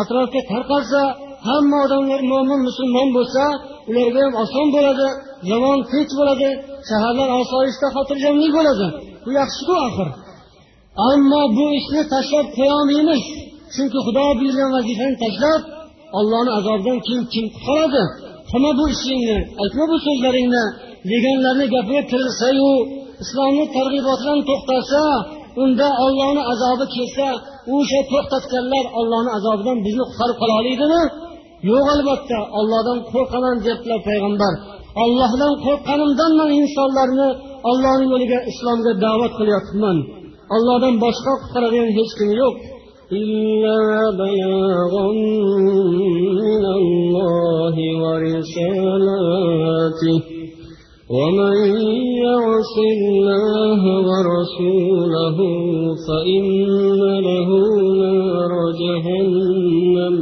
atrofga 0.00 0.40
tarqalsa 0.50 1.02
hamma 1.48 1.76
odamlar 1.86 2.20
mo'min 2.32 2.60
musulmon 2.68 3.08
bo'lsa 3.16 3.44
ularga 3.90 4.20
ham 4.26 4.34
oson 4.44 4.66
bo'ladi 4.76 5.08
yomon 5.50 5.78
tinch 5.90 6.12
bo'ladi 6.18 6.48
shaharlar 6.88 7.28
osoyishta 7.40 7.86
xotirjamlik 7.96 8.52
bo'ladi. 8.58 8.86
Bu 9.24 9.30
yaxshiku 9.40 9.74
axir. 9.86 10.08
Ammo 11.10 11.42
bu 11.56 11.66
ishni 11.78 12.02
tashlab 12.12 12.46
qo'yolmaymiz. 12.58 13.22
Chunki 13.74 13.98
xudo 14.06 14.24
buyurgan 14.38 14.70
vazifani 14.76 15.16
tashlab 15.24 15.62
ollohni 16.18 16.52
azobidan 16.58 16.98
kim 17.06 17.20
kim 17.32 17.46
qutqaradi? 17.54 18.02
Qilma 18.50 18.70
bu 18.78 18.84
ishingni 18.94 19.38
aytma 19.62 19.84
bu 19.92 19.96
so'zlaringni. 20.06 20.64
Deganlarni 21.10 21.66
gapiga 21.74 22.02
kirilsayu 22.10 22.70
islomni 23.22 23.64
targ'ibotidan 23.76 24.38
to'xtasa 24.48 25.02
unda 25.62 25.88
ollohni 26.04 26.42
azobi 26.52 26.86
kelsa 26.94 27.26
o'sha 27.74 28.00
to'xtatganlar 28.12 28.84
ollohni 28.98 29.30
azobidan 29.38 29.78
bizni 29.86 30.04
qutqarib 30.08 30.36
qololadimi? 30.42 31.02
Yo'q 31.68 31.86
albatta 31.96 32.38
ollohdan 32.58 32.98
qo'rqaman 33.12 33.56
debdilar 33.66 34.00
payg'ambar 34.08 34.54
ollohdan 35.04 35.52
qo'rqqanimdan 35.64 36.32
man 36.40 36.50
insonlarni 36.60 37.28
ollohni 37.70 38.06
yo'liga 38.12 38.38
islomga 38.50 38.92
da'vat 39.04 39.32
qilyapman 39.38 39.96
ollohdan 40.54 40.94
boshqa 41.04 41.32
qutqaradigan 41.40 41.90
hech 41.98 42.12
kim 42.20 42.30
yo'q 42.42 42.56
إلا 43.12 44.10
بلاغا 44.20 45.06
من 46.42 46.64
الله 46.80 47.76
ورسالاته 48.02 49.40
ومن 51.10 51.56
يعص 52.26 52.74
الله 52.96 53.82
ورسوله 54.08 55.38
فإن 56.06 56.44
له 57.28 57.48
نار 58.02 58.52
جهنم 58.82 60.14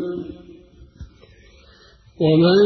ومن 2.25 2.61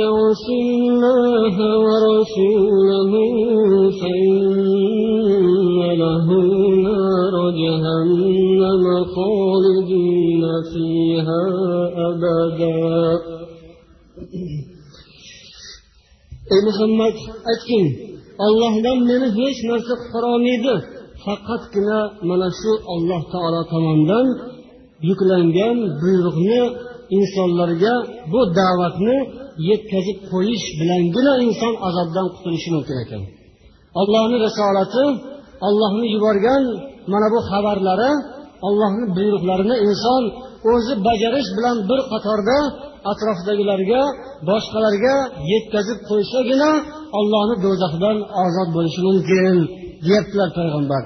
يعص 0.00 0.46
الله 0.64 1.56
ورسوله 1.86 3.12
فإن 4.00 4.38
له 6.02 6.26
نار 6.88 7.34
جهنم 7.62 8.84
خالدين 9.14 10.44
فيها 10.72 11.42
أبدا 12.08 12.78
ey 16.54 16.60
muhammad 16.68 17.16
aytgin 17.50 17.86
ollohdan 18.46 18.98
meni 19.08 19.28
hech 19.38 19.58
narsa 19.70 19.94
qutqarolmaydi 20.00 20.74
faqatgina 21.24 22.00
mana 22.28 22.48
shu 22.60 22.72
olloh 22.94 23.22
taolo 23.32 23.62
tomonidan 23.72 24.26
yuklangan 25.08 25.76
buyruqni 26.00 26.62
insonlarga 27.16 27.94
bu 28.32 28.40
da'vatni 28.58 29.16
yetkazib 29.70 30.18
qo'yish 30.32 30.66
bilangina 30.80 31.32
inson 31.46 31.74
azobdan 31.88 32.26
qutulishi 32.34 32.68
mumkin 32.74 32.96
ekan. 33.04 33.22
Allohni 34.00 34.36
risolati 34.46 35.04
ollohni 35.66 36.06
yuborgan 36.14 36.62
mana 37.12 37.26
bu 37.34 37.38
xabarlari 37.50 38.10
ollohni 38.66 39.04
buyruqlarini 39.16 39.76
inson 39.88 40.22
o'zi 40.72 40.94
bajarish 41.06 41.48
bilan 41.56 41.76
bir 41.90 42.00
qatorda 42.12 42.56
atrofdagilarga 43.12 44.02
boshqalarga 44.48 45.16
yetkazib 45.52 45.98
qo'ysagina 46.10 46.70
ollohni 47.18 47.56
do'zaxdan 47.64 48.16
ozod 48.44 48.68
bo'lishi 48.76 49.00
mumkin 49.08 49.54
deyaptilar 50.04 50.48
payg'ambar. 50.58 51.02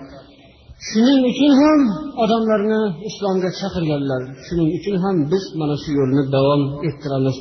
Shuning 0.89 1.21
uchun 1.31 1.53
ham 1.63 1.81
odamlarni 2.23 2.81
islomga 3.09 3.51
chaqirganlar. 3.61 4.23
Shuning 4.47 4.71
uchun 4.79 4.97
ham 5.05 5.17
biz 5.33 5.45
mana 5.61 5.77
shu 5.83 5.91
yo'lni 5.99 6.23
davom 6.35 6.63
ettiramiz. 6.89 7.37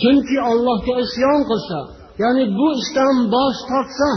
Kimki 0.00 0.38
ollohga 0.50 0.94
isyon 1.04 1.40
qilsa 1.50 1.78
ya'ni 2.22 2.44
bu 2.58 2.66
ishdan 2.80 3.16
bosh 3.34 3.58
tortsa 3.70 4.10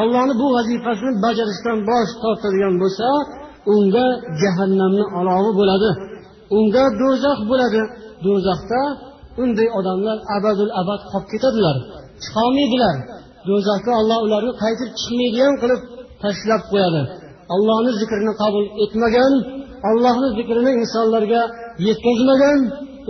ollohni 0.00 0.34
bu 0.40 0.46
vazifasini 0.56 1.12
bajarishdan 1.24 1.78
bosh 1.90 2.10
tortadigan 2.22 2.74
bo'lsa 2.82 3.06
unga 3.74 4.06
jahannamni 4.40 5.04
olovi 5.18 5.52
bo'ladi. 5.60 5.90
Unga 6.56 6.84
do'zax 7.00 7.38
bo'ladi. 7.50 7.82
Do'zaxda 8.24 8.80
unday 9.42 9.68
odamlar 9.78 10.16
abadul 10.36 10.72
abad 10.80 11.00
qolib 11.10 11.26
ketadilar 11.32 11.76
chiqolmaydilar. 12.22 12.96
Do'zaxga 13.48 13.92
olloh 14.00 14.18
ularni 14.26 14.52
qaytib 14.62 14.90
chiqmaydigan 15.00 15.54
qilib 15.62 15.80
tashlab 16.22 16.62
qo'yadi. 16.72 17.02
Allohni 17.54 17.90
zikrini 18.00 18.32
qabul 18.42 18.64
etmagan 18.84 19.32
allohni 19.90 20.28
zikrini 20.38 20.70
insonlarga 20.80 21.42
yetkazmagan 21.86 22.58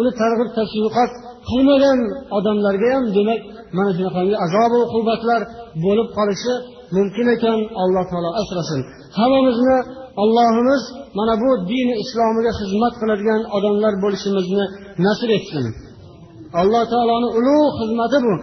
uni 0.01 0.11
targ'ib 0.21 0.49
tashviqot 0.59 1.11
qilmagan 1.51 1.99
odamlarga 2.37 2.89
ham 2.95 3.05
demak 3.17 3.41
mana 3.77 3.91
shunaqangi 3.97 4.35
azob 4.45 4.73
uqubatlar 4.87 5.41
bo'lib 5.85 6.09
qolishi 6.19 6.55
mumkin 6.97 7.27
ekan. 7.37 7.59
Alloh 7.83 8.05
taolo 8.11 8.31
asrasin. 8.43 8.81
Hammamizni 9.19 9.77
allohimiz 10.23 10.83
mana 11.19 11.35
bu 11.43 11.51
dini 11.71 11.95
islomiga 12.05 12.53
xizmat 12.61 12.95
qiladigan 13.01 13.43
odamlar 13.57 13.95
bo'lishimizni 14.05 14.65
nasib 15.07 15.31
etsin. 15.39 15.65
Alloh 16.61 16.85
taoloni 16.93 17.29
ulug' 17.39 17.73
xizmati 17.81 18.19
bu. 18.27 18.35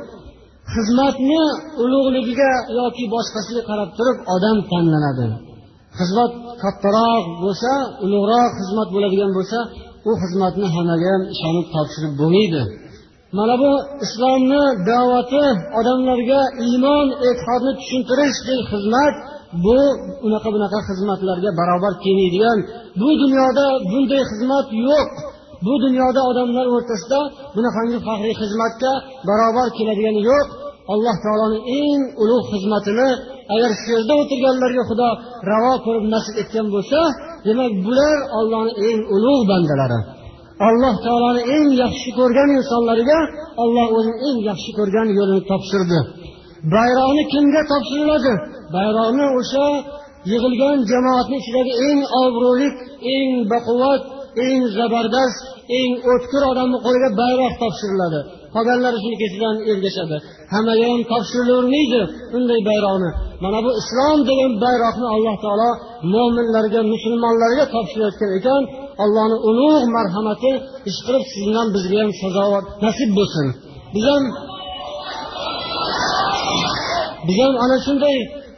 Xizmatni 0.74 1.44
ulug'ligiga 1.84 2.52
yoki 2.80 3.04
boshqasiga 3.14 3.62
qarab 3.70 3.90
turib 3.98 4.18
odam 4.36 4.58
tanlanadi. 4.72 5.28
Xizmat 6.00 6.32
kattaroq 6.64 7.26
bo'lsa 7.44 7.72
ulug'roq 8.06 8.52
xizmat 8.60 8.88
bo'ladigan 8.96 9.32
bo'lsa 9.38 9.60
u 10.10 10.12
xizmatni 10.22 10.68
hammaga 10.76 11.08
ham 11.14 11.24
ishonib 11.34 11.66
topshirib 11.76 12.14
bo'lmaydi. 12.22 12.62
Mana 13.38 13.56
bu 13.64 13.72
islomni 14.06 14.64
da'vati 14.90 15.46
odamlarga 15.80 16.42
iymon 16.68 17.08
e'tiqodni 17.28 17.72
tushuntirishdek 17.80 18.60
xizmat 18.72 19.16
bu 19.66 19.80
unaqa 20.28 20.50
bunaqa 20.56 20.80
xizmatlarga 20.90 21.50
barobar 21.60 21.94
kelmaydigan. 22.04 22.60
Bu 23.02 23.10
dunyoda 23.24 23.68
bunday 23.92 24.24
xizmat 24.32 24.68
yo'q. 24.88 25.10
Bu 25.66 25.74
dunyoda 25.86 26.22
odamlar 26.32 26.66
o'rtasida 26.76 27.20
bunaqangi 27.56 27.98
faxriy 28.08 28.36
xizmatga 28.42 28.92
barobar 29.30 29.68
keladigani 29.78 30.22
yo'q. 30.30 30.48
Alloh 30.94 31.16
taoloni 31.26 31.60
eng 31.82 32.02
ulug' 32.24 32.46
xizmatini 32.54 33.10
agar 33.54 33.72
shu 33.80 33.88
yerda 33.96 34.14
o'tirganlarga 34.22 34.84
xudo 34.90 35.10
ravo 35.50 35.74
ko'rib 35.86 36.06
nasib 36.16 36.36
etgan 36.44 36.68
bo'lsa 36.76 37.00
demak 37.48 37.74
bular 37.86 38.18
ollohni 38.40 38.74
eng 38.90 39.02
ulug' 39.16 39.46
bandalari. 39.52 40.00
Alloh 40.68 40.96
taoloni 41.06 41.42
eng 41.56 41.70
yaxshi 41.84 42.10
ko'rgan 42.20 42.50
insonlariga 42.60 43.20
olloh 43.64 43.88
o'zini 43.98 44.18
eng 44.30 44.40
yaxshi 44.50 44.72
ko'rgan 44.78 45.08
yo'lini 45.18 45.44
topshirdi. 45.52 46.00
Bayroqni 46.74 47.24
kimga 47.34 47.62
topshiriladi 47.72 48.34
bayroqni 48.76 49.26
o'sha 49.40 49.66
yig'ilgan 50.32 50.78
jamoatni 50.92 51.36
ichidagi 51.42 51.74
eng 51.90 52.02
obro'li 52.24 52.68
eng 53.16 53.30
baquvvat 53.52 54.02
eng 54.46 54.62
zabardast 54.78 55.40
eng 55.80 55.92
o'tkir 56.12 56.42
odamni 56.52 56.78
qo'liga 56.86 57.10
bayroq 57.22 57.54
topshiriladi. 57.64 58.20
Qolganlari 58.56 58.98
shuni 59.04 59.18
ketidan 59.24 59.56
ergashadi. 59.72 60.18
Hammaga 60.54 60.86
ham 60.92 61.02
topshirilavermaydi 61.12 62.02
unday 62.38 62.60
bayroqni 62.70 63.10
mana 63.44 63.60
bu 63.66 63.72
islom 63.82 64.20
degan 64.30 64.52
bayroqni 64.66 65.08
alloh 65.16 65.36
taolo 65.46 65.70
mo'minlarga 66.14 66.82
musulmonlarga 66.94 67.66
topshirayotgan 67.76 68.32
ekan. 68.40 68.62
Allohni 69.04 69.38
ulug' 69.50 69.86
marhamati 69.98 70.52
ishqilib 70.90 71.24
sizdan 71.34 71.56
ham 71.60 71.68
bizga 71.76 71.98
ham 72.04 72.12
sazovor 72.22 72.64
nasib 72.86 73.10
bo'lsin. 73.18 73.48
Biz 73.96 74.06
ham 74.12 74.24
biz 77.28 77.38
ham 77.44 77.54
ana 77.64 77.78
shunday 77.86 78.18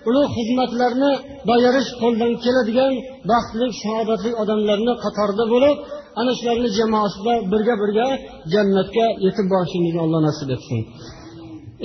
ulug' 0.10 0.32
xizmatlarni 0.38 1.12
bajarish 1.50 1.90
qo'ldan 2.02 2.32
keladigan 2.44 2.94
baxtli 3.32 3.68
saodatli 3.84 4.32
odamlarni 4.42 4.94
qatorida 5.04 5.46
bo'lib 5.54 5.78
ana 6.20 6.32
shularni 6.38 6.70
jamoasida 6.80 7.34
birga 7.52 7.76
birga 7.82 8.08
jannatga 8.54 9.06
yetib 9.26 9.46
borishimizni 9.54 10.00
alloh 10.06 10.22
nasib 10.28 10.50
etsin. 10.56 10.80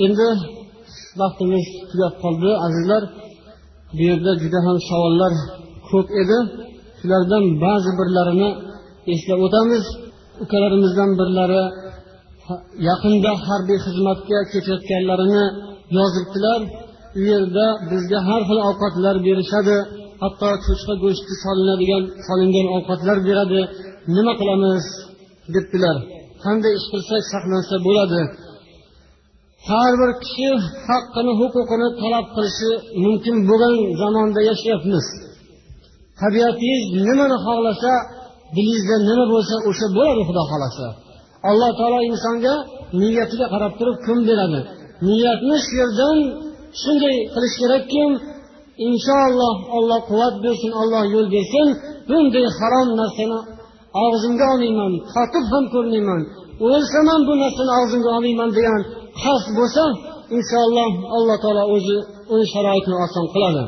Endi 0.05 0.27
vaqtimiz 1.21 1.65
tugab 1.89 2.13
qoldi 2.23 2.51
azizlar. 2.65 3.03
Bu 3.95 4.01
yerda 4.09 4.31
juda 4.43 4.59
ham 4.67 4.77
savollar 4.89 5.33
ko'p 5.89 6.07
edi. 6.21 6.37
Shulardan 6.99 7.43
ba'zi 7.63 7.91
birlarini 7.99 8.49
eslab 9.13 9.39
o'tamiz. 9.47 9.83
Ukalarimizdan 10.43 11.11
birlari 11.19 11.63
yaqinda 12.89 13.31
harbiy 13.47 13.79
xizmatga 13.85 14.39
ketayotganlarini 14.51 15.45
yozibdilar. 15.97 16.61
U 17.19 17.21
yerda 17.31 17.65
bizga 17.91 18.19
har 18.27 18.41
xil 18.49 18.59
ovqatlar 18.69 19.15
berishadi. 19.27 19.77
Hatto 20.23 20.49
cho'chqa 20.65 20.93
go'shti 21.03 21.33
solinadigan 21.43 22.03
solingan 22.27 22.67
ovqatlar 22.77 23.17
beradi. 23.27 23.61
Nima 24.15 24.33
qilamiz? 24.39 24.83
Debdilar. 25.53 25.97
Qanday 26.43 26.73
ish 26.79 26.87
qilsak 26.91 27.21
saqlansa 27.33 27.75
bo'ladi. 27.87 28.21
Har 29.69 29.91
bir 30.01 30.11
kishi 30.23 30.49
haqqini 30.89 31.33
huquqini 31.41 31.87
talab 32.01 32.25
qilishi 32.35 32.71
mumkin 33.03 33.35
bo'lgan 33.49 33.75
zamonda 34.01 34.41
yashayapmiz. 34.49 35.05
Tabiatingiz 36.21 36.83
nimani 37.07 37.37
xohlasa 37.45 37.91
dilingizda 38.55 38.95
nima 39.09 39.25
bo'lsa 39.33 39.55
o'sha 39.69 39.87
bo'ladi 39.97 40.21
xudo 40.27 40.43
xohlasa. 40.51 40.87
Alloh 41.49 41.71
taolo 41.79 41.99
insonga 42.11 42.55
niyatiga 43.01 43.47
qarab 43.53 43.73
turib 43.79 43.97
kun 44.05 44.19
beradi. 44.29 44.59
Niyatni 45.07 45.55
shu 45.65 45.73
yerdan 45.81 46.17
shunday 46.81 47.15
qilish 47.33 47.55
kerakki 47.61 48.03
inshaalloh 48.87 49.55
olloh 49.77 49.99
quvvat 50.09 50.35
bersin 50.45 50.71
olloh 50.81 51.03
yo'l 51.13 51.27
bersin. 51.35 51.67
Bunday 52.09 52.45
harom 52.57 52.89
narsani 53.01 53.39
og'zimga 54.05 54.45
olmayman 54.53 54.93
totib 55.13 55.45
ham 55.53 55.65
ko'rmayman. 55.73 56.21
O'lsam 56.65 57.05
ham 57.11 57.21
bu 57.27 57.33
narsani 57.43 57.71
og'zimga 57.79 58.09
olmayman 58.17 58.49
degan 58.57 58.81
qasd 59.21 59.47
bo'lsa 59.57 59.83
inshaalloh 60.37 60.91
alloh 61.15 61.37
taolo 61.43 61.63
o'zi 61.75 61.97
uni 62.33 62.45
sharoitini 62.53 62.97
oson 63.05 63.25
qiladi. 63.33 63.63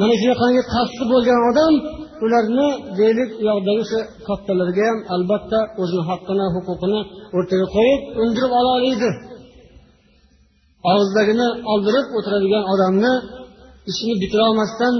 Mana 0.00 0.14
shunaqangi 0.20 0.62
qasdi 0.74 1.04
bo'lgan 1.12 1.40
odam 1.50 1.74
ularni 2.24 2.68
deylik 2.98 3.30
u 3.40 3.42
yoqdagi 3.50 3.80
o'sha 3.84 4.00
kattalarga 4.28 4.84
ham 4.90 4.98
albatta 5.14 5.58
o'zini 5.82 6.04
haqqini 6.10 6.46
huquqini 6.54 7.00
o'rtaga 7.36 7.66
qo'yib 7.76 8.00
undirib 8.22 8.52
ola 8.60 8.72
og'zidagini 10.92 11.48
oldirib 11.72 12.06
o'tiradigan 12.18 12.64
odamni 12.72 13.12
ishini 13.90 14.14
bitirolmasdan 14.22 14.94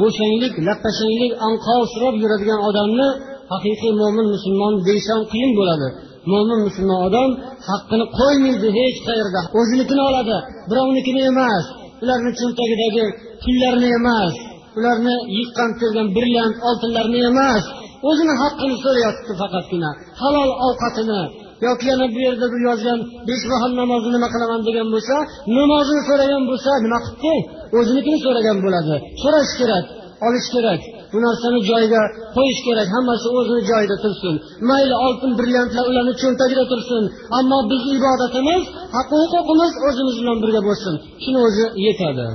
bo'shanglik 0.00 0.54
lappashanglik 0.66 1.32
anqovsirab 1.48 2.14
yuradigan 2.22 2.60
odamni 2.68 3.08
haqiqiy 3.52 3.92
mo'min 4.02 4.26
musulmon 4.34 4.72
deyish 4.86 5.08
ham 5.12 5.22
qiyin 5.32 5.52
bo'ladi. 5.58 5.88
Mo'min 6.32 6.58
musulmon 6.66 7.00
odam 7.08 7.30
haqqini 7.68 8.04
qo'ymaydi 8.18 8.68
hech 8.78 8.98
qayerda. 9.08 9.40
O'zinikini 9.58 10.02
oladi 10.10 10.36
birovnikini 10.70 11.22
emas. 11.32 11.64
Ularni 12.02 12.30
cho'ntagidagi 12.38 13.04
pullarni 13.42 13.88
emas 14.00 14.34
ularni 14.78 15.14
yiqqan 15.38 15.70
tergan 15.80 16.08
brilliant 16.16 16.56
oltinlarni 16.68 17.20
emas. 17.30 17.64
O'zini 18.08 18.34
haqqini 18.42 18.76
so'rayapti 18.84 19.32
faqatgina. 19.40 19.90
Halol 20.20 20.50
ovqatini 20.66 21.20
yoki 21.66 21.84
yana 21.92 22.06
bu 22.14 22.18
yerda 22.26 22.46
bir 22.52 22.60
yozgan 22.68 22.98
besh 23.28 23.44
vahon 23.52 23.72
namozni 23.80 24.10
nima 24.16 24.28
qilaman 24.34 24.60
degan 24.68 24.88
bo'lsa 24.94 25.14
namozini 25.58 26.02
so'ragan 26.08 26.42
bo'lsa 26.50 26.70
nima 26.84 26.98
qilibdi 27.04 27.34
o'zinikini 27.78 28.18
so'ragan 28.24 28.58
bo'ladi. 28.64 28.94
So'rash 29.22 29.52
kerak 29.60 29.86
olish 30.26 30.48
kerak. 30.54 30.80
Bu 31.12 31.18
narsani 31.26 31.60
joyiga 31.70 32.02
qo'yish 32.36 32.60
kerak. 32.66 32.88
Hammasi 32.96 33.28
o'zini 33.38 33.62
joyida 33.70 33.96
tursin. 34.04 34.34
Mayli 34.68 34.96
oltin 35.06 35.30
brilliantlar 35.38 35.84
ularni 35.90 36.14
cho'ntagida 36.22 36.64
tursin. 36.72 37.02
Ammo 37.38 37.58
bizni 37.70 37.92
ibodatimiz 38.00 38.62
haqqi 38.96 39.16
huquqimiz 39.22 39.72
o'zimiz 39.88 40.16
bilan 40.20 40.38
birga 40.42 40.60
bo'lsin. 40.68 40.94
Shuni 41.22 41.38
o'zi 41.46 41.64
yetadi. 41.86 42.26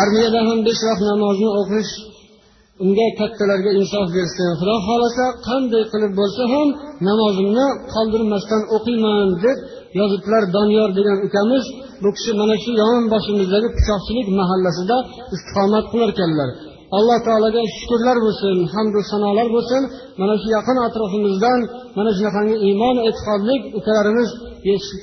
Armiyada 0.00 0.40
ham 0.48 0.58
besh 0.68 0.82
vaqt 0.88 1.02
namozni 1.10 1.48
o'qish 1.60 1.92
unga 2.82 3.06
kattalarga 3.20 3.70
insof 3.80 4.06
bersin. 4.16 4.48
Xudo 4.60 4.74
xohlasa 4.86 5.24
qanday 5.48 5.84
qilib 5.92 6.12
bo'lsa 6.20 6.42
ham 6.52 6.68
namozimni 7.08 7.66
qoldirmasdan 7.94 8.62
o'qiyman 8.76 9.28
deb 9.44 9.58
yozibdilar 9.98 10.42
doniyor 10.56 10.88
degan 10.98 11.18
ukamiz. 11.26 11.64
Bu 12.02 12.08
kishi 12.16 12.32
mana 12.40 12.54
shu 12.64 12.70
yon 12.82 13.02
boshimizdagi 13.12 13.68
pichoqchilik 13.76 14.28
mahallasida 14.40 14.96
istiqomat 15.34 15.84
qilarkanlar. 15.92 16.48
Alloh 16.96 17.18
taologa 17.26 17.62
shukurlar 17.76 18.16
bo'lsin 18.26 18.56
hamdu 18.74 19.00
sanolar 19.12 19.48
bo'lsin. 19.56 19.82
Mana 20.20 20.34
shu 20.40 20.48
yaqin 20.56 20.76
atrofimizdan 20.86 21.60
mana 21.96 22.10
shunaqangi 22.16 22.56
iymon 22.68 22.96
e'tiqodlik 23.08 23.62
ukalarimiz 23.78 24.28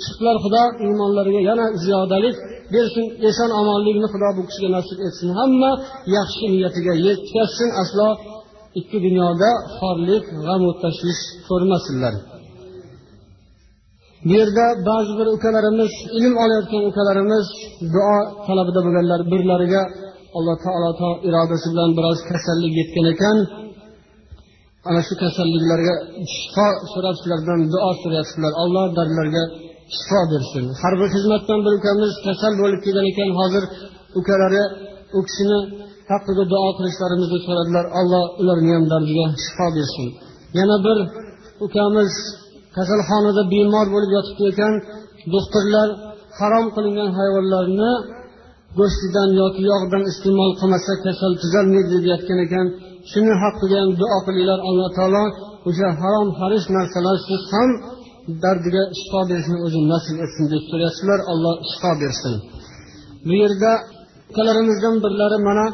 chiqdilar 0.03 0.37
xudo 0.43 0.63
iymonlariga 0.85 1.41
yana 1.49 1.65
ziyodalik 1.83 2.35
bersin. 2.73 3.05
Eson 3.29 3.49
omonlikni 3.61 4.07
xudo 4.13 4.29
bu 4.37 4.41
kishiga 4.47 4.69
nasib 4.77 4.99
etsin. 5.07 5.29
Hamma 5.39 5.71
yaxshi 6.17 6.45
niyatiga 6.53 6.93
yetkazsin. 7.07 7.69
Aslo 7.81 8.07
ikki 8.79 8.97
dunyoda 9.05 9.49
xorlik 9.77 10.23
g'amu 10.45 10.71
tashvish 10.83 11.21
ko'rmasinlar. 11.47 12.13
Bu 14.27 14.33
yerda 14.39 14.65
ba'zi 14.89 15.13
bir 15.19 15.27
ukalarimiz 15.35 15.91
ilm 16.17 16.33
olayotgan 16.43 16.83
ukalarimiz 16.89 17.45
duo 17.93 18.17
talabida 18.47 18.79
bo'lganlar 18.85 19.21
birlariga 19.31 19.81
alloh 20.37 20.55
taolo 20.65 20.89
irodasi 21.27 21.67
bilan 21.73 21.91
biroz 21.97 22.19
kasallik 22.31 22.73
yetgan 22.81 23.07
ekan. 23.13 23.37
Ana 24.89 25.01
shu 25.07 25.13
kasalliklarga 25.23 25.95
shifo 26.35 26.67
so'rab 26.93 27.15
sizlardan 27.21 27.59
duo 27.73 27.91
so'rayapsizlar. 28.01 28.51
Alloh 28.63 28.85
dardlarga 28.97 29.43
shifo 29.95 30.21
bersin. 30.31 30.63
Har 30.81 30.93
bir 30.99 31.07
xizmatdan 31.15 31.59
bir 31.65 31.73
ukamiz 31.79 32.11
kasal 32.25 32.53
bo'lib 32.61 32.79
kelgan 32.85 33.05
ekan. 33.11 33.29
Hozir 33.39 33.63
ukalari 34.19 34.63
u 35.17 35.19
kishini 35.27 35.59
haqida 36.11 36.43
duo 36.53 36.69
qilishlarimizni 36.77 37.39
so'radilar. 37.47 37.85
Alloh 37.99 38.23
ularni 38.41 38.71
ham 38.77 38.85
dardiga 38.93 39.25
shifo 39.43 39.67
bersin. 39.77 40.07
Yana 40.59 40.77
bir 40.85 40.97
ukamiz 41.65 42.11
kasalxonada 42.77 43.43
bemor 43.53 43.87
bo'lib 43.93 44.11
yotibdi 44.17 44.43
ekan. 44.53 44.73
Doktorlar 45.33 45.87
harom 46.39 46.65
qilingan 46.75 47.09
hayvonlarni 47.17 47.91
go'shtidan 48.79 49.29
yoki 49.41 49.61
yog'dan 49.71 50.03
iste'mol 50.11 50.51
qilmasa 50.59 50.93
kasal 51.05 51.31
tuzalmaydi 51.41 51.97
deyayotgan 52.03 52.39
ekan. 52.45 52.67
Shuni 53.11 53.33
haqida 53.43 53.75
ham 53.81 53.89
duo 54.01 54.17
qilinglar 54.25 54.59
alloh 54.69 54.89
taolo 54.97 55.23
o'sha 55.69 55.89
harom 56.01 56.29
harish 56.39 56.67
narsalar 56.75 57.17
siz 57.27 57.41
ham 57.53 57.69
dardiga 58.43 58.83
shifo 58.99 59.21
berishni 59.29 59.57
o'zi 59.65 59.79
nasib 59.93 60.17
etsin 60.25 60.45
deb 60.53 60.63
so'rayapsizlar. 60.69 61.19
Alloh 61.31 61.55
shifo 61.71 61.91
bersin. 62.03 62.33
Bu 63.27 63.33
yerda 63.41 63.71
ukalarimizdan 64.31 64.95
birlari 65.03 65.37
mana 65.47 65.65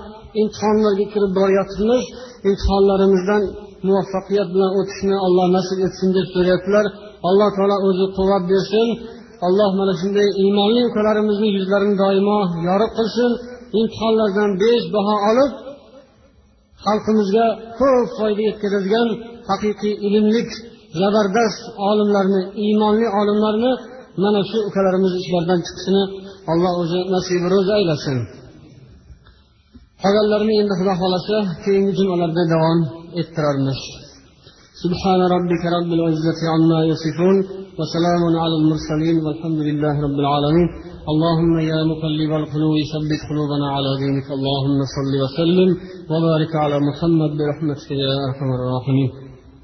imtihonlarga 0.41 1.05
kirib 1.13 1.31
boryapmiz 1.39 2.03
imtihonlarimizdan 2.47 3.43
muvaffaqiyat 3.87 4.49
bilan 4.55 4.71
o'tishni 4.79 5.15
alloh 5.25 5.47
nasib 5.57 5.79
etsin 5.87 6.09
deb 6.17 6.27
so'rayaptilar 6.33 6.85
alloh 7.29 7.49
taolo 7.57 7.77
o'zi 7.87 8.05
quvvat 8.17 8.43
bersin. 8.51 8.87
Alloh 9.45 9.71
mana 9.79 9.93
shunday 10.01 10.27
iymonli 10.43 10.81
ukalarimizni 10.89 11.47
yuzlarini 11.57 11.95
doimo 12.03 12.39
yorug' 12.67 12.93
qilsin. 12.97 13.31
Imtihonlardan 13.79 14.51
besh 14.61 14.85
baho 14.95 15.15
olib 15.29 15.51
xalqimizga 16.85 17.45
ko'p 17.79 18.07
foyda 18.17 18.41
yetkazadigan 18.49 19.07
haqiqiy 19.49 19.93
ilmlik 20.07 20.49
zabardast 20.99 21.61
olimlarni 21.89 22.41
iymonli 22.65 23.07
olimlarni 23.19 23.71
mana 24.23 24.41
shu 24.49 24.57
ukalarimiz 24.69 25.13
ichlaridan 25.21 25.59
chiqishini 25.67 26.03
alloh 26.51 26.73
o'zi 26.81 26.99
nasib 27.13 27.41
ro'zi 27.53 27.71
aylasin. 27.79 28.17
Qolganlarini 30.03 30.53
endi 30.61 30.73
xudo 30.79 30.93
xohlasa 31.01 31.37
keyingi 31.63 31.93
jumalarda 31.99 32.43
davom 32.53 32.79
ettirarmiz 33.21 33.79
سبحان 34.83 35.21
ربك 35.35 35.63
رب 35.77 35.91
العزة 35.97 36.39
عما 36.53 36.79
يصفون 36.91 37.37
وسلام 37.79 38.21
على 38.43 38.55
المرسلين 38.61 39.17
والحمد 39.25 39.59
لله 39.67 39.93
رب 40.05 40.17
العالمين. 40.23 40.67
اللهم 41.11 41.53
يا 41.71 41.79
مقلب 41.91 42.31
القلوب 42.41 42.75
ثبت 42.93 43.21
قلوبنا 43.29 43.67
على 43.75 43.89
دينك. 44.03 44.27
اللهم 44.37 44.79
صل 44.95 45.13
وسلم 45.23 45.69
وبارك 46.11 46.55
على 46.63 46.77
محمد 46.89 47.31
برحمتك 47.37 47.91
يا 47.91 48.13
أرحم 48.27 48.49
الراحمين. 48.57 49.26